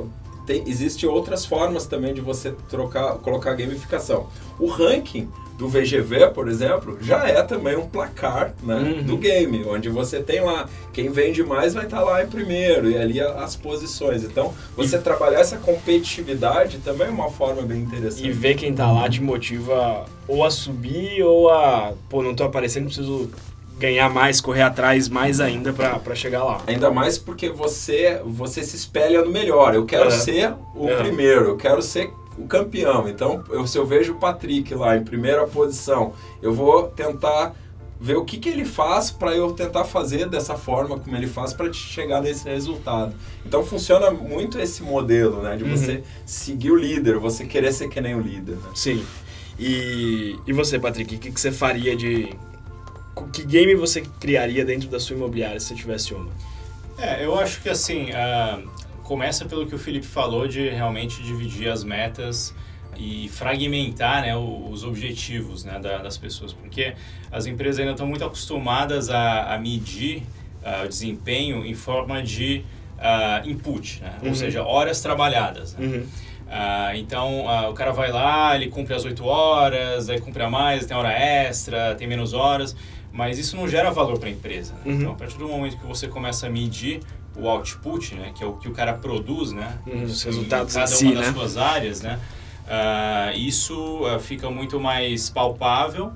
tem, 0.47 0.63
existe 0.67 1.07
outras 1.07 1.45
formas 1.45 1.87
também 1.87 2.15
de 2.15 2.21
você 2.21 2.53
trocar, 2.69 3.15
colocar 3.15 3.55
gamificação. 3.55 4.29
O 4.59 4.67
ranking 4.67 5.29
do 5.57 5.69
VGV, 5.69 6.31
por 6.35 6.49
exemplo, 6.49 6.99
já 7.01 7.29
é 7.29 7.41
também 7.43 7.77
um 7.77 7.89
placar 7.89 8.55
né, 8.63 8.75
uhum. 8.75 9.03
do 9.05 9.17
game, 9.17 9.65
onde 9.65 9.89
você 9.89 10.21
tem 10.21 10.41
lá 10.41 10.69
quem 10.93 11.11
vende 11.11 11.45
mais 11.45 11.75
vai 11.75 11.85
estar 11.85 11.99
tá 11.99 12.05
lá 12.05 12.25
em 12.25 12.27
primeiro 12.27 12.91
e 12.91 12.99
ali 12.99 13.21
as 13.21 13.55
posições. 13.55 14.25
Então, 14.25 14.53
você 14.77 14.97
e... 14.97 15.01
trabalhar 15.01 15.41
essa 15.41 15.57
competitividade 15.57 16.79
também 16.79 17.07
é 17.07 17.11
uma 17.11 17.31
forma 17.31 17.63
bem 17.63 17.83
interessante. 17.83 18.27
E 18.27 18.33
ver 18.33 18.57
quem 18.57 18.71
está 18.71 18.91
lá 18.91 19.09
te 19.09 19.23
motiva 19.23 20.05
ou 20.27 20.45
a 20.45 20.51
subir 20.51 21.23
ou 21.23 21.49
a, 21.51 21.93
pô, 22.09 22.23
não 22.23 22.33
estou 22.33 22.47
aparecendo, 22.47 22.87
preciso 22.87 23.31
ganhar 23.79 24.09
mais, 24.09 24.41
correr 24.41 24.63
atrás 24.63 25.09
mais 25.09 25.41
ainda 25.41 25.73
para 25.73 26.15
chegar 26.15 26.45
lá. 26.45 26.63
Ainda 26.67 26.91
mais 26.91 27.19
porque 27.19 27.49
você 27.49 28.21
você 28.25 28.63
se 28.63 28.77
espelha 28.77 29.23
no 29.23 29.31
melhor. 29.31 29.75
Eu 29.75 29.85
quero 29.85 30.11
ser 30.11 30.55
o 30.75 30.87
primeiro, 30.99 31.47
eu 31.47 31.57
quero 31.57 31.83
ser 31.83 32.11
o 32.39 32.47
campeão. 32.47 33.09
Então, 33.09 33.45
eu, 33.51 33.67
se 33.67 33.79
eu 33.79 33.87
vejo 33.87 34.13
o 34.13 34.17
Patrick 34.17 34.75
lá 34.75 34.97
em 34.97 35.05
primeira 35.05 35.47
posição, 35.47 36.13
eu 36.43 36.53
vou 36.53 36.89
tentar 36.89 37.55
ver 38.01 38.17
o 38.17 38.25
que, 38.25 38.39
que 38.39 38.49
ele 38.49 38.65
faz 38.65 39.11
para 39.11 39.35
eu 39.35 39.53
tentar 39.53 39.85
fazer 39.85 40.29
dessa 40.29 40.57
forma 40.57 40.99
como 40.99 41.17
ele 41.17 41.27
faz 41.27 41.55
para 41.55 41.73
chegar 41.73 42.21
nesse 42.21 42.49
resultado. 42.49 43.15
Então 43.47 43.65
funciona 43.65 44.11
muito 44.11 44.59
esse 44.59 44.83
modelo, 44.83 45.43
né? 45.43 45.57
De 45.57 45.65
você 45.65 45.97
uhum. 45.97 46.03
seguir 46.27 46.71
o 46.71 46.77
líder, 46.77 47.19
você 47.19 47.47
querer 47.47 47.73
ser 47.73 47.89
que 47.89 48.01
nem 48.01 48.15
o 48.15 48.21
líder. 48.21 48.57
Né? 48.57 48.71
Sim. 48.75 49.05
E, 49.59 50.37
e 50.47 50.53
você, 50.53 50.79
Patrick, 50.79 51.15
o 51.15 51.19
que, 51.19 51.31
que 51.31 51.41
você 51.41 51.53
faria 51.53 51.97
de. 51.97 52.35
Que 53.33 53.45
game 53.45 53.75
você 53.75 54.03
criaria 54.21 54.65
dentro 54.65 54.89
da 54.89 54.99
sua 54.99 55.17
imobiliária 55.17 55.61
se 55.61 55.69
você 55.69 55.75
tivesse 55.75 56.15
uma? 56.15 56.33
É, 56.99 57.25
eu 57.25 57.39
acho 57.39 57.61
que 57.61 57.69
assim, 57.69 58.11
uh, 58.11 58.69
começa 59.03 59.45
pelo 59.45 59.67
que 59.67 59.75
o 59.75 59.79
Felipe 59.79 60.07
falou 60.07 60.47
de 60.49 60.69
realmente 60.69 61.23
dividir 61.23 61.69
as 61.69 61.85
metas 61.85 62.55
e 62.97 63.29
fragmentar 63.29 64.23
né, 64.23 64.37
os 64.37 64.85
objetivos 64.85 65.65
né, 65.65 65.79
das 65.81 66.17
pessoas, 66.17 66.53
porque 66.53 66.95
as 67.31 67.47
empresas 67.47 67.81
ainda 67.81 67.93
estão 67.93 68.07
muito 68.07 68.25
acostumadas 68.25 69.11
a, 69.11 69.55
a 69.55 69.59
medir 69.59 70.23
uh, 70.63 70.85
o 70.85 70.89
desempenho 70.89 71.67
em 71.67 71.75
forma 71.75 72.23
de 72.23 72.65
uh, 72.99 73.49
input, 73.49 74.01
né? 74.01 74.15
uhum. 74.23 74.29
ou 74.29 74.35
seja, 74.35 74.65
horas 74.65 75.01
trabalhadas. 75.01 75.75
Né? 75.75 75.87
Uhum. 75.87 76.07
Uh, 76.47 76.97
então, 76.97 77.47
uh, 77.47 77.71
o 77.71 77.75
cara 77.75 77.91
vai 77.91 78.13
lá, 78.13 78.55
ele 78.55 78.69
cumpre 78.69 78.95
as 78.95 79.05
8 79.05 79.25
horas, 79.25 80.09
aí 80.09 80.21
cumpre 80.21 80.43
a 80.43 80.51
mais, 80.51 80.87
tem 80.87 80.97
hora 80.97 81.13
extra, 81.13 81.95
tem 81.95 82.07
menos 82.07 82.33
horas, 82.33 82.77
mas 83.15 83.39
isso 83.39 83.57
não 83.57 83.69
gera 83.69 83.91
valor 83.91 84.19
para 84.19 84.29
a 84.29 84.33
empresa. 84.33 84.75
Né? 84.75 84.81
Uhum. 84.85 84.93
Então, 84.95 85.13
a 85.13 85.15
partir 85.15 85.39
do 85.39 85.49
momento 85.49 85.79
que 85.79 85.87
você 85.87 86.09
começa 86.09 86.49
a 86.49 86.51
medir 86.51 87.01
o 87.37 87.49
output, 87.49 88.15
né, 88.15 88.33
que 88.35 88.43
é 88.45 88.47
o 88.47 88.55
que 88.55 88.69
o 88.69 88.73
cara 88.73 88.93
produz, 88.93 89.53
né, 89.53 89.79
uhum, 89.87 90.03
os 90.03 90.23
resultados 90.23 90.75
em 90.75 90.81
cada 90.81 90.87
si, 90.89 91.05
uma 91.07 91.15
das 91.15 91.27
né? 91.29 91.33
suas 91.33 91.57
áreas, 91.57 92.03
né, 92.03 92.21
Uh, 92.65 93.37
isso 93.37 93.77
uh, 94.07 94.19
fica 94.19 94.49
muito 94.49 94.81
mais 94.81 95.29
palpável 95.29 96.15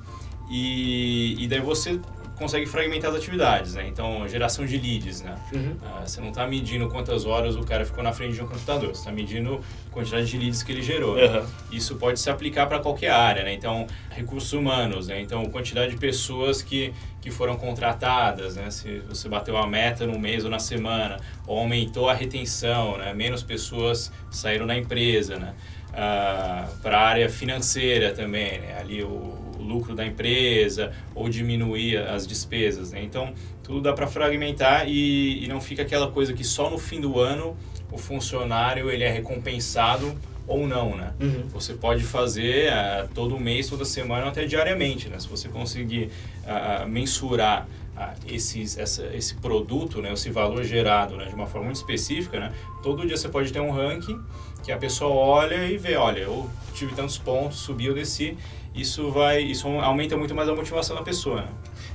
e, 0.49 1.37
e 1.38 1.47
daí 1.47 1.61
você 1.61 2.00
consegue 2.38 2.66
fragmentar 2.66 3.11
as 3.11 3.16
atividades, 3.16 3.75
né? 3.75 3.87
Então, 3.88 4.26
geração 4.28 4.64
de 4.64 4.78
leads, 4.78 5.23
né? 5.23 5.35
Uhum. 5.52 5.73
Uh, 5.73 6.07
você 6.07 6.21
não 6.21 6.28
está 6.28 6.47
medindo 6.47 6.88
quantas 6.88 7.26
horas 7.26 7.57
o 7.57 7.62
cara 7.62 7.85
ficou 7.85 8.02
na 8.02 8.12
frente 8.12 8.35
de 8.35 8.42
um 8.42 8.47
computador, 8.47 8.90
você 8.90 9.00
está 9.00 9.12
medindo 9.12 9.61
a 9.88 9.92
quantidade 9.92 10.26
de 10.26 10.38
leads 10.38 10.62
que 10.62 10.73
ele 10.73 10.83
gerou. 10.83 11.16
Uhum. 11.16 11.47
Isso 11.73 11.97
pode 11.97 12.21
se 12.21 12.30
aplicar 12.30 12.66
para 12.66 12.78
qualquer 12.78 13.11
área, 13.11 13.42
né? 13.42 13.52
Então, 13.52 13.87
recursos 14.11 14.52
humanos, 14.52 15.09
né? 15.09 15.21
Então, 15.21 15.45
quantidade 15.47 15.90
de 15.90 15.99
pessoas 15.99 16.62
que, 16.62 16.95
que 17.21 17.30
foram 17.30 17.57
contratadas, 17.57 18.57
né? 18.57 18.71
Se 18.71 19.00
você 19.00 19.28
bateu 19.28 19.57
a 19.57 19.66
meta 19.66 20.07
no 20.07 20.18
mês 20.18 20.45
ou 20.45 20.50
na 20.50 20.61
semana, 20.61 21.18
ou 21.47 21.59
aumentou 21.59 22.09
a 22.09 22.14
retenção, 22.14 22.97
né? 22.99 23.12
Menos 23.12 23.42
pessoas 23.42 24.12
saíram 24.30 24.66
da 24.66 24.76
empresa, 24.76 25.37
né? 25.37 25.54
uh, 25.99 26.76
para 26.78 26.99
a 26.99 27.07
área 27.07 27.28
financeira 27.28 28.12
também, 28.12 28.61
né? 28.61 28.76
ali 28.78 29.02
o, 29.02 29.48
lucro 29.68 29.94
da 29.94 30.04
empresa 30.04 30.92
ou 31.14 31.28
diminuir 31.28 31.98
as 31.98 32.26
despesas. 32.26 32.92
Né? 32.92 33.02
Então, 33.02 33.32
tudo 33.62 33.82
dá 33.82 33.92
para 33.92 34.06
fragmentar 34.06 34.88
e, 34.88 35.44
e 35.44 35.48
não 35.48 35.60
fica 35.60 35.82
aquela 35.82 36.10
coisa 36.10 36.32
que 36.32 36.42
só 36.42 36.70
no 36.70 36.78
fim 36.78 37.00
do 37.00 37.20
ano 37.20 37.56
o 37.92 37.98
funcionário 37.98 38.90
ele 38.90 39.04
é 39.04 39.10
recompensado 39.10 40.16
ou 40.46 40.66
não, 40.66 40.96
né? 40.96 41.12
Uhum. 41.20 41.46
Você 41.52 41.75
pode 41.75 42.02
fazer 42.02 42.72
uh, 42.72 43.08
todo 43.14 43.38
mês, 43.38 43.68
toda 43.68 43.84
semana, 43.84 44.28
até 44.28 44.46
diariamente, 44.46 45.08
né? 45.08 45.18
Se 45.20 45.28
você 45.28 45.46
conseguir 45.46 46.10
uh, 46.44 46.88
mensurar 46.88 47.68
uh, 47.94 48.14
esses, 48.26 48.78
essa, 48.78 49.04
esse 49.14 49.34
produto, 49.34 50.00
né? 50.00 50.10
Esse 50.10 50.30
valor 50.30 50.64
gerado 50.64 51.16
né? 51.16 51.26
de 51.26 51.34
uma 51.34 51.46
forma 51.46 51.66
muito 51.66 51.76
específica, 51.76 52.40
né? 52.40 52.52
Todo 52.82 53.06
dia 53.06 53.16
você 53.16 53.28
pode 53.28 53.52
ter 53.52 53.60
um 53.60 53.70
ranking 53.70 54.18
que 54.62 54.72
a 54.72 54.78
pessoa 54.78 55.10
olha 55.10 55.66
e 55.66 55.76
vê, 55.76 55.96
olha, 55.96 56.20
eu 56.20 56.48
tive 56.75 56.94
tantos 56.94 57.18
pontos, 57.18 57.58
subi 57.58 57.88
ou 57.88 57.94
desci, 57.94 58.37
isso 58.80 59.11
vai, 59.11 59.42
isso 59.42 59.68
aumenta 59.68 60.16
muito 60.16 60.35
mais 60.35 60.49
a 60.49 60.54
motivação 60.54 60.97
da 60.97 61.02
pessoa. 61.02 61.42
Né? 61.42 61.49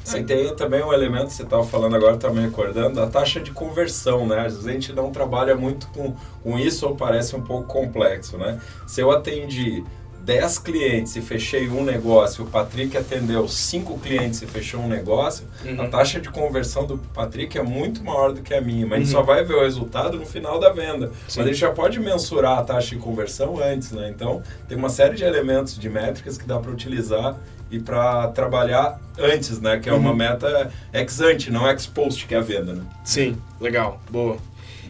Sim, 0.04 0.26
tem 0.26 0.54
também 0.56 0.84
um 0.84 0.92
elemento 0.92 1.28
que 1.28 1.34
você 1.34 1.44
estava 1.44 1.64
falando 1.64 1.96
agora, 1.96 2.16
está 2.16 2.30
me 2.30 2.42
recordando, 2.42 3.02
a 3.02 3.08
taxa 3.08 3.40
de 3.40 3.52
conversão, 3.52 4.28
né? 4.28 4.40
Às 4.46 4.54
vezes 4.54 4.68
a 4.68 4.72
gente 4.72 4.94
não 4.94 5.12
trabalha 5.12 5.56
muito 5.56 5.88
com, 5.88 6.14
com 6.44 6.60
isso 6.60 6.86
ou 6.86 6.96
parece 6.96 7.36
um 7.36 7.42
pouco 7.42 7.68
complexo, 7.68 8.38
né? 8.38 8.60
Se 8.86 9.00
eu 9.00 9.12
atendi 9.12 9.84
10 10.24 10.60
clientes 10.60 11.16
e 11.18 11.22
fechei 11.22 11.68
um 11.68 11.84
negócio, 11.84 12.46
o 12.46 12.48
Patrick 12.48 12.98
atendeu 12.98 13.48
5 13.48 14.00
clientes 14.00 14.42
e 14.42 14.48
fechou 14.48 14.80
um 14.80 14.88
negócio, 14.88 15.46
uhum. 15.66 15.82
a 15.82 15.88
taxa 15.88 16.20
de 16.20 16.30
conversão 16.30 16.86
do 16.86 16.98
Patrick 16.98 17.58
é 17.58 17.64
muito 17.64 18.04
maior 18.04 18.32
do 18.32 18.42
que 18.42 18.54
a 18.54 18.62
minha, 18.62 18.88
mas 18.88 19.00
uhum. 19.00 19.06
uhum. 19.06 19.12
só 19.12 19.22
vai 19.22 19.44
ver 19.44 19.56
o 19.56 19.62
resultado 19.62 20.18
no 20.18 20.26
final 20.26 20.60
da 20.60 20.70
venda. 20.70 21.08
Sim. 21.28 21.40
Mas 21.40 21.48
a 21.48 21.50
gente 21.50 21.60
já 21.60 21.72
pode 21.72 22.00
mensurar 22.00 22.60
a 22.60 22.64
taxa 22.64 22.96
de 22.96 23.02
conversão 23.02 23.62
antes, 23.62 23.92
né? 23.92 24.10
Então, 24.10 24.42
tem 24.68 24.78
uma 24.78 24.90
série 24.90 25.16
de 25.16 25.24
elementos 25.24 25.78
de 25.78 25.90
métricas 25.90 26.38
que 26.38 26.46
dá 26.46 26.58
para 26.58 26.72
utilizar 26.72 27.36
e 27.70 27.80
para 27.80 28.28
trabalhar 28.30 29.02
antes, 29.20 29.60
né? 29.60 29.78
Que 29.80 29.90
é 29.90 29.94
uma 29.94 30.12
uhum. 30.12 30.16
meta 30.16 30.72
ex 30.94 31.20
ante, 31.20 31.52
não 31.52 31.70
ex 31.70 31.86
post, 31.86 32.26
que 32.26 32.34
é 32.34 32.38
a 32.38 32.42
venda, 32.42 32.74
né? 32.74 32.84
Sim, 33.04 33.38
legal, 33.60 34.00
boa. 34.10 34.38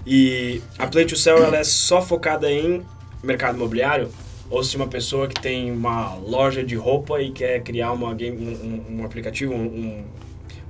E 0.05 0.61
a 0.77 0.85
Play 0.85 1.05
to 1.05 1.15
Sell 1.15 1.43
ela 1.43 1.57
é 1.57 1.63
só 1.63 2.01
focada 2.01 2.51
em 2.51 2.85
mercado 3.23 3.55
imobiliário? 3.55 4.09
Ou 4.53 4.63
se 4.63 4.77
uma 4.77 4.85
pessoa 4.85 5.27
que 5.27 5.41
tem 5.41 5.71
uma 5.71 6.13
loja 6.13 6.63
de 6.63 6.75
roupa 6.75 7.19
e 7.19 7.31
quer 7.31 7.63
criar 7.63 7.91
uma 7.91 8.13
game, 8.13 8.37
um, 8.37 8.99
um 8.99 9.03
aplicativo, 9.03 9.51
um, 9.51 10.03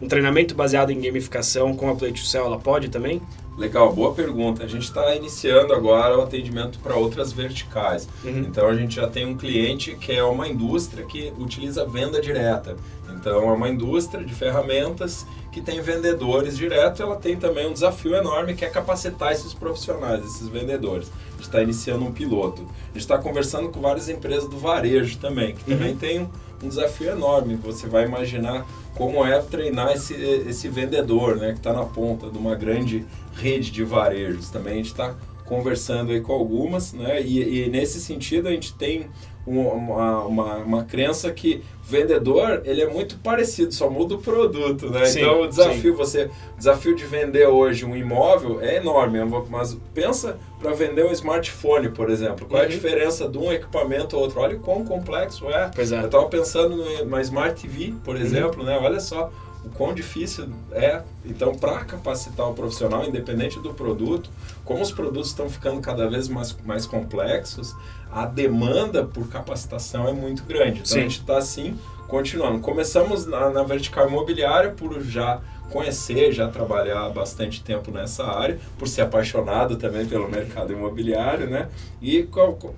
um, 0.02 0.08
treinamento 0.08 0.56
baseado 0.56 0.90
em 0.90 1.02
gamificação 1.02 1.76
com 1.76 1.90
a 1.90 1.96
Play 1.96 2.14
to 2.14 2.20
Sell, 2.20 2.46
ela 2.46 2.58
pode 2.58 2.88
também? 2.88 3.22
Legal, 3.58 3.92
boa 3.92 4.14
pergunta. 4.14 4.64
A 4.64 4.68
gente 4.68 4.84
está 4.84 5.14
iniciando 5.14 5.74
agora 5.74 6.18
o 6.18 6.22
atendimento 6.22 6.80
para 6.80 6.96
outras 6.96 7.34
verticais. 7.34 8.08
Uhum. 8.24 8.46
Então 8.48 8.68
a 8.68 8.74
gente 8.74 8.96
já 8.96 9.06
tem 9.06 9.26
um 9.26 9.36
cliente 9.36 9.96
que 9.96 10.14
é 10.14 10.24
uma 10.24 10.48
indústria 10.48 11.06
que 11.06 11.34
utiliza 11.38 11.86
venda 11.86 12.22
direta. 12.22 12.78
Então 13.14 13.50
é 13.50 13.54
uma 13.54 13.68
indústria 13.68 14.24
de 14.24 14.34
ferramentas 14.34 15.28
que 15.52 15.62
tem 15.62 15.82
vendedores 15.82 16.58
direto. 16.58 17.04
Ela 17.04 17.18
tem 17.18 17.36
também 17.36 17.68
um 17.68 17.74
desafio 17.74 18.16
enorme 18.16 18.56
que 18.56 18.64
é 18.64 18.70
capacitar 18.70 19.34
esses 19.34 19.54
profissionais, 19.54 20.26
esses 20.26 20.48
vendedores 20.48 21.12
está 21.46 21.62
iniciando 21.62 22.06
um 22.06 22.12
piloto. 22.12 22.64
A 22.64 22.88
gente 22.88 22.98
está 22.98 23.18
conversando 23.18 23.70
com 23.70 23.80
várias 23.80 24.10
empresas 24.10 24.50
do 24.50 24.58
varejo 24.58 25.18
também, 25.18 25.56
que 25.56 25.72
uhum. 25.72 25.78
também 25.78 25.96
tem 25.96 26.20
um, 26.22 26.30
um, 26.64 26.68
desafio 26.68 27.12
enorme. 27.12 27.56
Você 27.56 27.88
vai 27.88 28.06
imaginar 28.06 28.66
como 28.96 29.26
é 29.26 29.40
treinar 29.42 29.92
esse, 29.94 30.14
esse 30.14 30.68
vendedor, 30.68 31.38
né, 31.38 31.52
que 31.52 31.58
está 31.58 31.74
na 31.74 31.86
ponta 31.86 32.30
de 32.30 32.38
uma 32.38 32.56
grande 32.56 33.06
rede 33.36 33.72
de 33.72 33.84
varejos. 33.84 34.50
Também 34.50 34.74
a 34.74 34.78
gente 34.78 34.88
está 34.88 35.16
conversando 35.46 36.12
aí 36.12 36.22
com 36.22 36.34
algumas, 36.34 36.94
né, 36.94 37.22
e, 37.22 37.66
e 37.66 37.70
nesse 37.70 38.00
sentido 38.00 38.48
a 38.48 38.52
gente 38.52 38.74
tem 38.74 39.08
uma, 39.46 40.24
uma, 40.26 40.56
uma 40.58 40.84
crença 40.86 41.32
que 41.32 41.64
vendedor 41.84 42.62
ele 42.64 42.82
é 42.82 42.88
muito 42.88 43.18
parecido, 43.18 43.74
só 43.74 43.90
muda 43.90 44.16
o 44.16 44.18
produto, 44.18 44.90
né? 44.90 45.06
Sim, 45.06 45.20
então 45.20 45.42
o 45.42 45.48
desafio 45.48 45.92
sim. 45.92 45.98
você, 45.98 46.24
o 46.54 46.58
desafio 46.58 46.96
de 46.96 47.04
vender 47.04 47.46
hoje 47.48 47.86
um 47.86 47.96
imóvel 47.96 48.62
é 48.62 48.78
enorme, 48.78 49.20
mas 49.50 49.78
pensa 49.94 50.38
para 50.60 50.72
vender 50.72 51.06
um 51.06 51.12
smartphone, 51.12 51.90
por 51.90 52.10
exemplo, 52.10 52.48
qual 52.48 52.60
uhum. 52.60 52.60
é 52.60 52.62
a 52.62 52.70
uhum. 52.70 52.76
diferença 52.76 53.28
de 53.28 53.38
um 53.38 53.52
equipamento 53.52 54.16
ao 54.16 54.22
outro? 54.22 54.40
Olha 54.40 54.56
o 54.56 54.60
quão 54.62 54.86
complexo 54.86 55.50
é. 55.50 55.70
É. 55.78 56.04
Eu 56.04 56.06
estava 56.06 56.26
pensando 56.28 56.78
numa 56.78 57.22
Smart 57.22 57.62
TV, 57.62 57.94
por 58.04 58.16
uhum. 58.16 58.22
exemplo, 58.22 58.64
né? 58.64 58.78
Olha 58.82 59.02
só 59.02 59.30
o 59.64 59.70
quão 59.70 59.94
difícil 59.94 60.50
é. 60.72 61.02
Então, 61.26 61.56
para 61.56 61.84
capacitar 61.86 62.50
o 62.50 62.54
profissional, 62.54 63.06
independente 63.06 63.60
do 63.60 63.74
produto, 63.74 64.30
como 64.66 64.82
os 64.82 64.92
produtos 64.92 65.30
estão 65.30 65.50
ficando 65.50 65.80
cada 65.82 66.10
vez 66.10 66.28
mais, 66.28 66.56
mais 66.66 66.86
complexos, 66.86 67.76
a 68.12 68.26
demanda 68.26 69.04
por 69.04 69.28
capacitação 69.30 70.08
é 70.08 70.14
muito 70.14 70.44
grande. 70.44 70.80
Então, 70.80 70.86
Sim. 70.86 71.00
a 71.00 71.02
gente 71.04 71.20
está 71.20 71.38
assim, 71.38 71.80
continuando. 72.08 72.60
Começamos 72.60 73.26
na, 73.26 73.50
na 73.50 73.64
vertical 73.64 74.08
imobiliária 74.08 74.72
por 74.72 75.02
já 75.02 75.42
conhecer, 75.70 76.32
já 76.32 76.48
trabalhar 76.48 77.10
bastante 77.10 77.64
tempo 77.64 77.92
nessa 77.92 78.26
área, 78.26 78.60
por 78.78 78.88
ser 78.88 79.02
apaixonado 79.02 79.76
também 79.76 80.06
pelo 80.06 80.30
mercado 80.30 80.72
imobiliário, 80.72 81.50
né? 81.50 81.70
E 82.02 82.28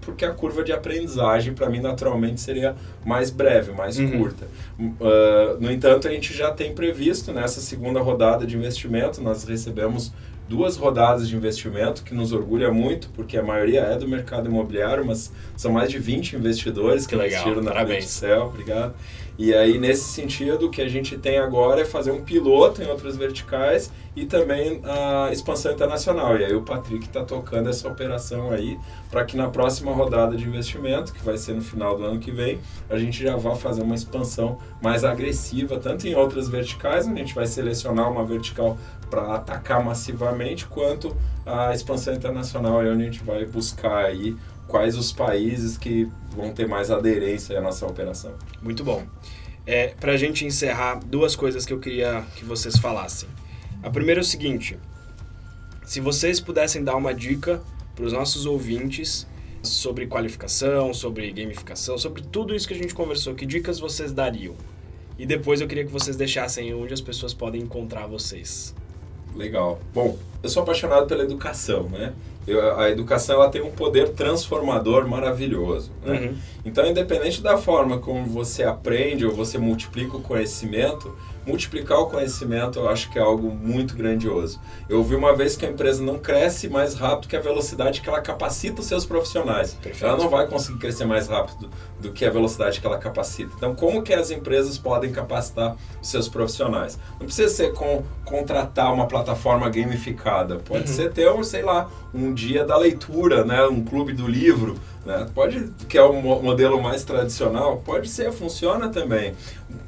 porque 0.02 0.26
a 0.26 0.32
curva 0.32 0.63
de 0.63 0.71
aprendizagem, 0.71 1.54
para 1.54 1.69
mim, 1.69 1.80
naturalmente 1.80 2.39
seria 2.39 2.76
mais 3.06 3.30
breve, 3.30 3.71
mais 3.71 4.00
uhum. 4.00 4.19
curta. 4.19 4.48
Uh, 4.80 5.60
no 5.60 5.71
entanto, 5.71 6.08
a 6.08 6.12
gente 6.12 6.34
já 6.34 6.52
tem 6.52 6.74
previsto 6.74 7.34
nessa 7.34 7.60
segunda 7.60 8.00
rodada 8.02 8.45
de 8.45 8.56
investimento, 8.56 9.21
nós 9.21 9.43
recebemos 9.43 10.12
duas 10.48 10.78
rodadas 10.78 11.28
de 11.28 11.36
investimento, 11.36 12.04
que 12.04 12.14
nos 12.14 12.32
orgulha 12.32 12.72
muito, 12.72 13.10
porque 13.16 13.38
a 13.38 13.44
maioria 13.44 13.82
é 13.82 13.98
do 13.98 14.08
mercado 14.08 14.48
imobiliário, 14.48 15.06
mas 15.06 15.32
são 15.58 15.72
mais 15.72 15.90
de 15.90 15.98
20 15.98 16.36
investidores 16.36 17.08
que, 17.08 17.18
que 17.18 17.26
investiram 17.26 17.62
na 17.62 17.72
Parabéns. 17.72 18.06
Cell. 18.06 18.44
Obrigado. 18.44 18.94
E 19.38 19.54
aí, 19.54 19.78
nesse 19.78 20.06
sentido, 20.06 20.68
o 20.68 20.70
que 20.70 20.82
a 20.82 20.88
gente 20.88 21.18
tem 21.18 21.38
agora 21.38 21.82
é 21.82 21.86
fazer 21.86 22.12
um 22.12 22.22
piloto 22.22 22.82
em 22.82 22.88
outras 22.88 23.18
verticais 23.18 23.92
e 24.15 24.25
também 24.25 24.82
a 24.84 25.30
expansão 25.32 25.73
internacional. 25.73 26.38
E 26.38 26.45
aí 26.45 26.56
o 26.56 26.62
Patrick 26.62 27.06
está 27.06 27.23
tocando 27.23 27.69
essa 27.69 27.88
operação 27.88 28.51
aí 28.51 28.80
para 29.12 29.25
que 29.25 29.36
na 29.36 29.49
próxima 29.49 29.91
rodada 29.91 30.38
de 30.38 30.45
investimento, 30.45 31.13
que 31.13 31.23
vai 31.23 31.38
ser 31.38 31.54
no 31.54 31.62
final 31.62 31.97
do 31.97 32.06
ano 32.06 32.19
que 32.19 32.32
vem, 32.32 32.60
a 32.89 32.97
gente 32.97 33.21
já 33.21 33.36
vá 33.36 33.56
fazer 33.56 33.82
uma 33.82 33.95
expansão 33.95 34.58
mais 34.82 35.04
agressiva, 35.04 35.78
tanto 35.78 36.08
em 36.08 36.15
outras 36.15 36.47
verticais, 36.47 37.08
a 37.08 37.13
gente 37.13 37.36
vai 37.36 37.45
selecionar 37.45 38.10
uma 38.10 38.23
vertical 38.23 38.78
para 39.10 39.36
atacar 39.36 39.84
massivamente, 39.84 40.65
quanto 40.65 41.15
a 41.45 41.73
expansão 41.73 42.13
internacional, 42.13 42.80
onde 42.80 42.89
a 42.89 43.06
gente 43.06 43.23
vai 43.23 43.45
buscar 43.45 44.06
aí 44.06 44.36
quais 44.67 44.97
os 44.97 45.12
países 45.12 45.78
que 45.78 46.10
vão 46.36 46.51
ter 46.51 46.67
mais 46.67 46.89
aderência 46.89 47.58
à 47.58 47.62
nossa 47.62 47.86
operação. 47.86 48.34
Muito 48.62 48.84
bom. 48.84 49.04
É, 49.65 49.93
para 49.99 50.13
a 50.13 50.17
gente 50.17 50.45
encerrar, 50.45 50.99
duas 51.06 51.36
coisas 51.36 51.65
que 51.65 51.73
eu 51.73 51.80
queria 51.80 52.23
que 52.36 52.45
vocês 52.45 52.78
falassem. 52.78 53.28
A 53.86 53.89
primeira 53.91 54.19
é 54.19 54.24
o 54.24 54.26
seguinte: 54.26 54.80
se 55.86 56.02
vocês 56.02 56.39
pudessem 56.39 56.84
dar 56.84 56.95
uma 56.95 57.13
dica 57.13 57.62
para 57.95 58.04
os 58.04 58.12
nossos 58.12 58.48
ouvintes 58.48 59.28
sobre 59.62 60.08
qualificação, 60.08 60.91
sobre 60.91 61.32
gamificação, 61.32 61.95
sobre 61.95 62.24
tudo 62.24 62.56
isso 62.56 62.67
que 62.67 62.74
a 62.74 62.78
gente 62.78 62.95
conversou, 62.95 63.36
que 63.36 63.45
dicas 63.45 63.80
vocês 63.80 64.12
dariam? 64.12 64.56
E 65.19 65.26
depois 65.26 65.62
eu 65.62 65.67
queria 65.67 65.86
que 65.86 65.91
vocês 65.91 66.17
deixassem 66.17 66.74
onde 66.74 66.95
as 66.95 67.00
pessoas 67.00 67.32
podem 67.32 67.62
encontrar 67.62 68.08
vocês. 68.08 68.74
Legal. 69.36 69.80
Bom, 69.93 70.17
eu 70.46 70.50
sou 70.50 70.62
apaixonado 70.62 71.08
pela 71.08 71.24
educação, 71.24 71.90
né? 71.90 72.14
Eu, 72.48 72.78
a 72.80 72.90
educação 72.92 73.38
ela 73.38 73.50
tem 73.50 73.64
um 73.64 73.72
poder 73.72 74.10
transformador 74.10 75.08
maravilhoso. 75.08 75.92
Né? 76.04 76.20
Uhum. 76.20 76.38
Então, 76.64 76.86
independente 76.86 77.42
da 77.42 77.58
forma 77.58 77.98
como 77.98 78.24
você 78.28 78.64
aprende 78.64 79.26
ou 79.26 79.34
você 79.34 79.58
multiplica 79.58 80.16
o 80.16 80.22
conhecimento, 80.22 81.16
multiplicar 81.46 82.00
o 82.00 82.08
conhecimento 82.08 82.80
eu 82.80 82.90
acho 82.90 83.10
que 83.12 83.20
é 83.20 83.22
algo 83.22 83.52
muito 83.52 83.96
grandioso. 83.96 84.60
Eu 84.90 84.98
ouvi 84.98 85.16
uma 85.16 85.36
vez 85.36 85.56
que 85.56 85.66
a 85.66 85.70
empresa 85.70 86.04
não 86.04 86.18
cresce 86.18 86.68
mais 86.68 86.94
rápido 86.96 87.30
que 87.30 87.36
a 87.36 87.40
velocidade 87.40 88.02
que 88.02 88.10
ela 88.10 88.22
capacita 88.22 88.82
os 88.82 88.88
seus 88.88 89.06
profissionais. 89.06 89.74
Perfeito. 89.74 90.06
Ela 90.06 90.18
não 90.18 90.30
vai 90.30 90.48
conseguir 90.48 90.80
crescer 90.80 91.06
mais 91.06 91.28
rápido 91.28 91.70
do 92.00 92.12
que 92.12 92.26
a 92.26 92.30
velocidade 92.30 92.80
que 92.80 92.86
ela 92.86 92.98
capacita. 92.98 93.52
Então, 93.56 93.76
como 93.76 94.02
que 94.02 94.14
as 94.14 94.32
empresas 94.32 94.78
podem 94.78 95.12
capacitar 95.12 95.76
os 96.02 96.10
seus 96.10 96.28
profissionais? 96.28 97.00
Não 97.20 97.26
precisa 97.26 97.50
ser 97.50 97.74
com 97.74 98.04
contratar 98.24 98.92
uma 98.94 99.08
plataforma 99.08 99.70
gamificada. 99.70 100.35
Pode 100.65 100.89
uhum. 100.89 100.95
ser 100.95 101.12
ter, 101.12 101.32
sei 101.43 101.62
lá, 101.62 101.89
um 102.13 102.34
dia 102.34 102.65
da 102.65 102.78
leitura, 102.78 103.45
né? 103.45 103.65
um 103.65 103.84
clube 103.84 104.13
do 104.13 104.28
livro. 104.28 104.76
Né? 105.06 105.28
Pode, 105.34 105.71
que 105.88 105.98
é 105.98 106.04
o 106.04 106.19
modelo 106.41 106.82
mais 106.82 107.04
tradicional, 107.04 107.82
pode 107.86 108.10
ser, 108.10 108.32
funciona 108.32 108.89
também. 108.89 109.34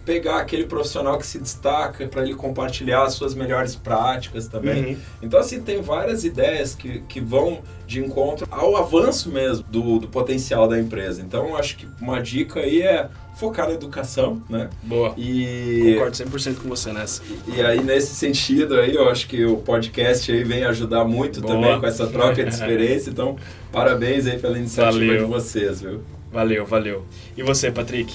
Pegar 0.07 0.37
aquele 0.37 0.65
profissional 0.65 1.17
que 1.17 1.27
se 1.27 1.37
destaca 1.37 2.07
para 2.07 2.21
ele 2.21 2.33
compartilhar 2.33 3.03
as 3.03 3.13
suas 3.13 3.35
melhores 3.35 3.75
práticas 3.75 4.47
também. 4.47 4.85
Uhum. 4.85 4.97
Então, 5.21 5.37
assim, 5.37 5.61
tem 5.61 5.81
várias 5.81 6.23
ideias 6.23 6.73
que, 6.73 7.01
que 7.01 7.19
vão 7.19 7.61
de 7.85 7.99
encontro 7.99 8.47
ao 8.49 8.77
avanço 8.77 9.29
mesmo 9.29 9.65
do, 9.69 9.99
do 9.99 10.07
potencial 10.07 10.65
da 10.65 10.79
empresa. 10.79 11.21
Então, 11.21 11.57
acho 11.57 11.75
que 11.75 11.85
uma 11.99 12.21
dica 12.21 12.61
aí 12.61 12.81
é 12.81 13.09
focar 13.35 13.67
na 13.67 13.73
educação, 13.73 14.41
né? 14.49 14.69
Boa. 14.81 15.13
E 15.17 15.93
concordo 15.93 16.15
100% 16.15 16.55
com 16.55 16.69
você 16.69 16.93
nessa. 16.93 17.21
E, 17.45 17.57
e, 17.57 17.61
aí 17.61 17.83
nesse 17.83 18.15
sentido 18.15 18.75
aí, 18.75 18.95
eu 18.95 19.09
acho 19.09 19.27
que 19.27 19.45
o 19.45 19.57
podcast 19.57 20.31
aí 20.31 20.43
vem 20.45 20.63
ajudar 20.63 21.03
muito 21.03 21.41
Boa. 21.41 21.53
também 21.53 21.79
com 21.81 21.85
essa 21.85 22.07
troca 22.07 22.45
de 22.45 22.49
experiência. 22.49 23.09
Então, 23.09 23.35
parabéns 23.73 24.25
aí 24.25 24.39
pela 24.39 24.57
iniciativa 24.57 25.05
valeu. 25.05 25.25
de 25.25 25.31
vocês, 25.31 25.81
viu? 25.81 26.01
Valeu, 26.31 26.65
valeu. 26.65 27.05
E 27.35 27.43
você, 27.43 27.71
Patrick? 27.71 28.13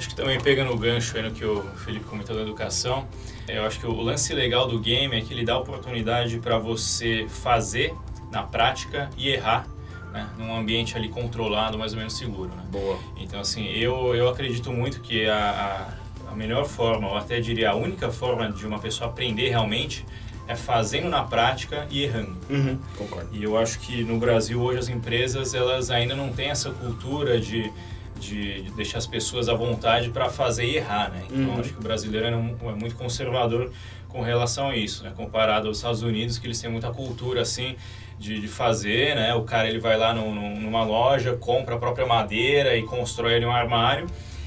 Acho 0.00 0.08
que 0.08 0.14
também 0.14 0.40
pega 0.40 0.64
no 0.64 0.78
gancho 0.78 1.14
aí 1.18 1.22
no 1.22 1.30
que 1.30 1.44
o 1.44 1.62
Felipe 1.84 2.06
comentou 2.06 2.34
da 2.34 2.40
educação. 2.40 3.06
Eu 3.46 3.66
acho 3.66 3.78
que 3.78 3.86
o 3.86 4.00
lance 4.00 4.32
legal 4.32 4.66
do 4.66 4.80
game 4.80 5.14
é 5.14 5.20
que 5.20 5.34
ele 5.34 5.44
dá 5.44 5.58
oportunidade 5.58 6.38
para 6.38 6.56
você 6.56 7.26
fazer 7.28 7.94
na 8.32 8.42
prática 8.42 9.10
e 9.14 9.28
errar 9.28 9.66
né? 10.10 10.26
num 10.38 10.56
ambiente 10.56 10.96
ali 10.96 11.10
controlado, 11.10 11.76
mais 11.76 11.92
ou 11.92 11.98
menos 11.98 12.16
seguro. 12.16 12.48
Né? 12.48 12.62
Boa. 12.70 12.98
Então, 13.18 13.40
assim, 13.40 13.66
eu, 13.66 14.14
eu 14.14 14.30
acredito 14.30 14.72
muito 14.72 15.00
que 15.00 15.28
a, 15.28 15.92
a, 16.26 16.32
a 16.32 16.34
melhor 16.34 16.64
forma, 16.64 17.06
ou 17.06 17.18
até 17.18 17.38
diria 17.38 17.72
a 17.72 17.74
única 17.74 18.10
forma 18.10 18.50
de 18.50 18.66
uma 18.66 18.78
pessoa 18.78 19.10
aprender 19.10 19.50
realmente 19.50 20.06
é 20.48 20.56
fazendo 20.56 21.10
na 21.10 21.24
prática 21.24 21.86
e 21.90 22.04
errando. 22.04 22.38
Uhum, 22.48 22.78
concordo. 22.96 23.28
E 23.32 23.42
eu 23.44 23.58
acho 23.58 23.78
que 23.80 24.02
no 24.02 24.18
Brasil 24.18 24.62
hoje 24.62 24.78
as 24.78 24.88
empresas 24.88 25.52
elas 25.52 25.90
ainda 25.90 26.16
não 26.16 26.32
têm 26.32 26.48
essa 26.48 26.70
cultura 26.70 27.38
de, 27.38 27.70
de, 28.20 28.62
de 28.62 28.70
deixar 28.72 28.98
as 28.98 29.06
pessoas 29.06 29.48
à 29.48 29.54
vontade 29.54 30.10
para 30.10 30.28
fazer 30.28 30.64
e 30.64 30.76
errar, 30.76 31.10
né? 31.10 31.24
Então 31.30 31.54
uhum. 31.54 31.60
acho 31.60 31.72
que 31.72 31.78
o 31.78 31.82
brasileiro 31.82 32.26
é, 32.26 32.30
é 32.30 32.74
muito 32.74 32.94
conservador 32.94 33.72
com 34.08 34.20
relação 34.20 34.68
a 34.68 34.76
isso, 34.76 35.02
né? 35.02 35.12
Comparado 35.16 35.68
aos 35.68 35.78
Estados 35.78 36.02
Unidos 36.02 36.38
que 36.38 36.46
eles 36.46 36.60
têm 36.60 36.70
muita 36.70 36.90
cultura 36.90 37.40
assim 37.40 37.76
de, 38.18 38.38
de 38.38 38.48
fazer, 38.48 39.14
né? 39.16 39.34
O 39.34 39.42
cara 39.42 39.66
ele 39.66 39.78
vai 39.78 39.96
lá 39.96 40.12
no, 40.12 40.34
no, 40.34 40.60
numa 40.60 40.84
loja, 40.84 41.34
compra 41.36 41.76
a 41.76 41.78
própria 41.78 42.06
madeira 42.06 42.76
e 42.76 42.82
constrói 42.82 43.36
ali 43.36 43.46
um 43.46 43.52
armário. 43.52 44.06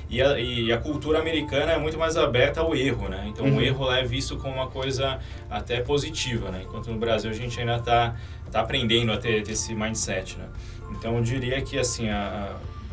E 0.09 0.21
a, 0.21 0.37
e 0.37 0.71
a, 0.71 0.77
cultura 0.77 1.19
americana 1.19 1.71
é 1.71 1.77
muito 1.79 1.97
mais 1.97 2.15
aberta 2.15 2.61
ao 2.61 2.75
erro, 2.75 3.09
né? 3.09 3.25
Então 3.27 3.45
uhum. 3.45 3.57
o 3.57 3.61
erro 3.61 3.85
lá 3.85 3.97
é 3.97 4.03
visto 4.03 4.37
como 4.37 4.53
uma 4.53 4.67
coisa 4.67 5.19
até 5.49 5.81
positiva, 5.81 6.51
né? 6.51 6.61
Enquanto 6.63 6.91
no 6.91 6.99
Brasil 6.99 7.31
a 7.31 7.33
gente 7.33 7.59
ainda 7.59 7.77
está 7.77 8.15
tá 8.51 8.59
aprendendo 8.59 9.11
a 9.11 9.17
ter, 9.17 9.41
ter, 9.41 9.53
esse 9.53 9.73
mindset, 9.73 10.37
né? 10.37 10.45
Então 10.91 11.17
eu 11.17 11.23
diria 11.23 11.59
que 11.63 11.79
assim 11.79 12.09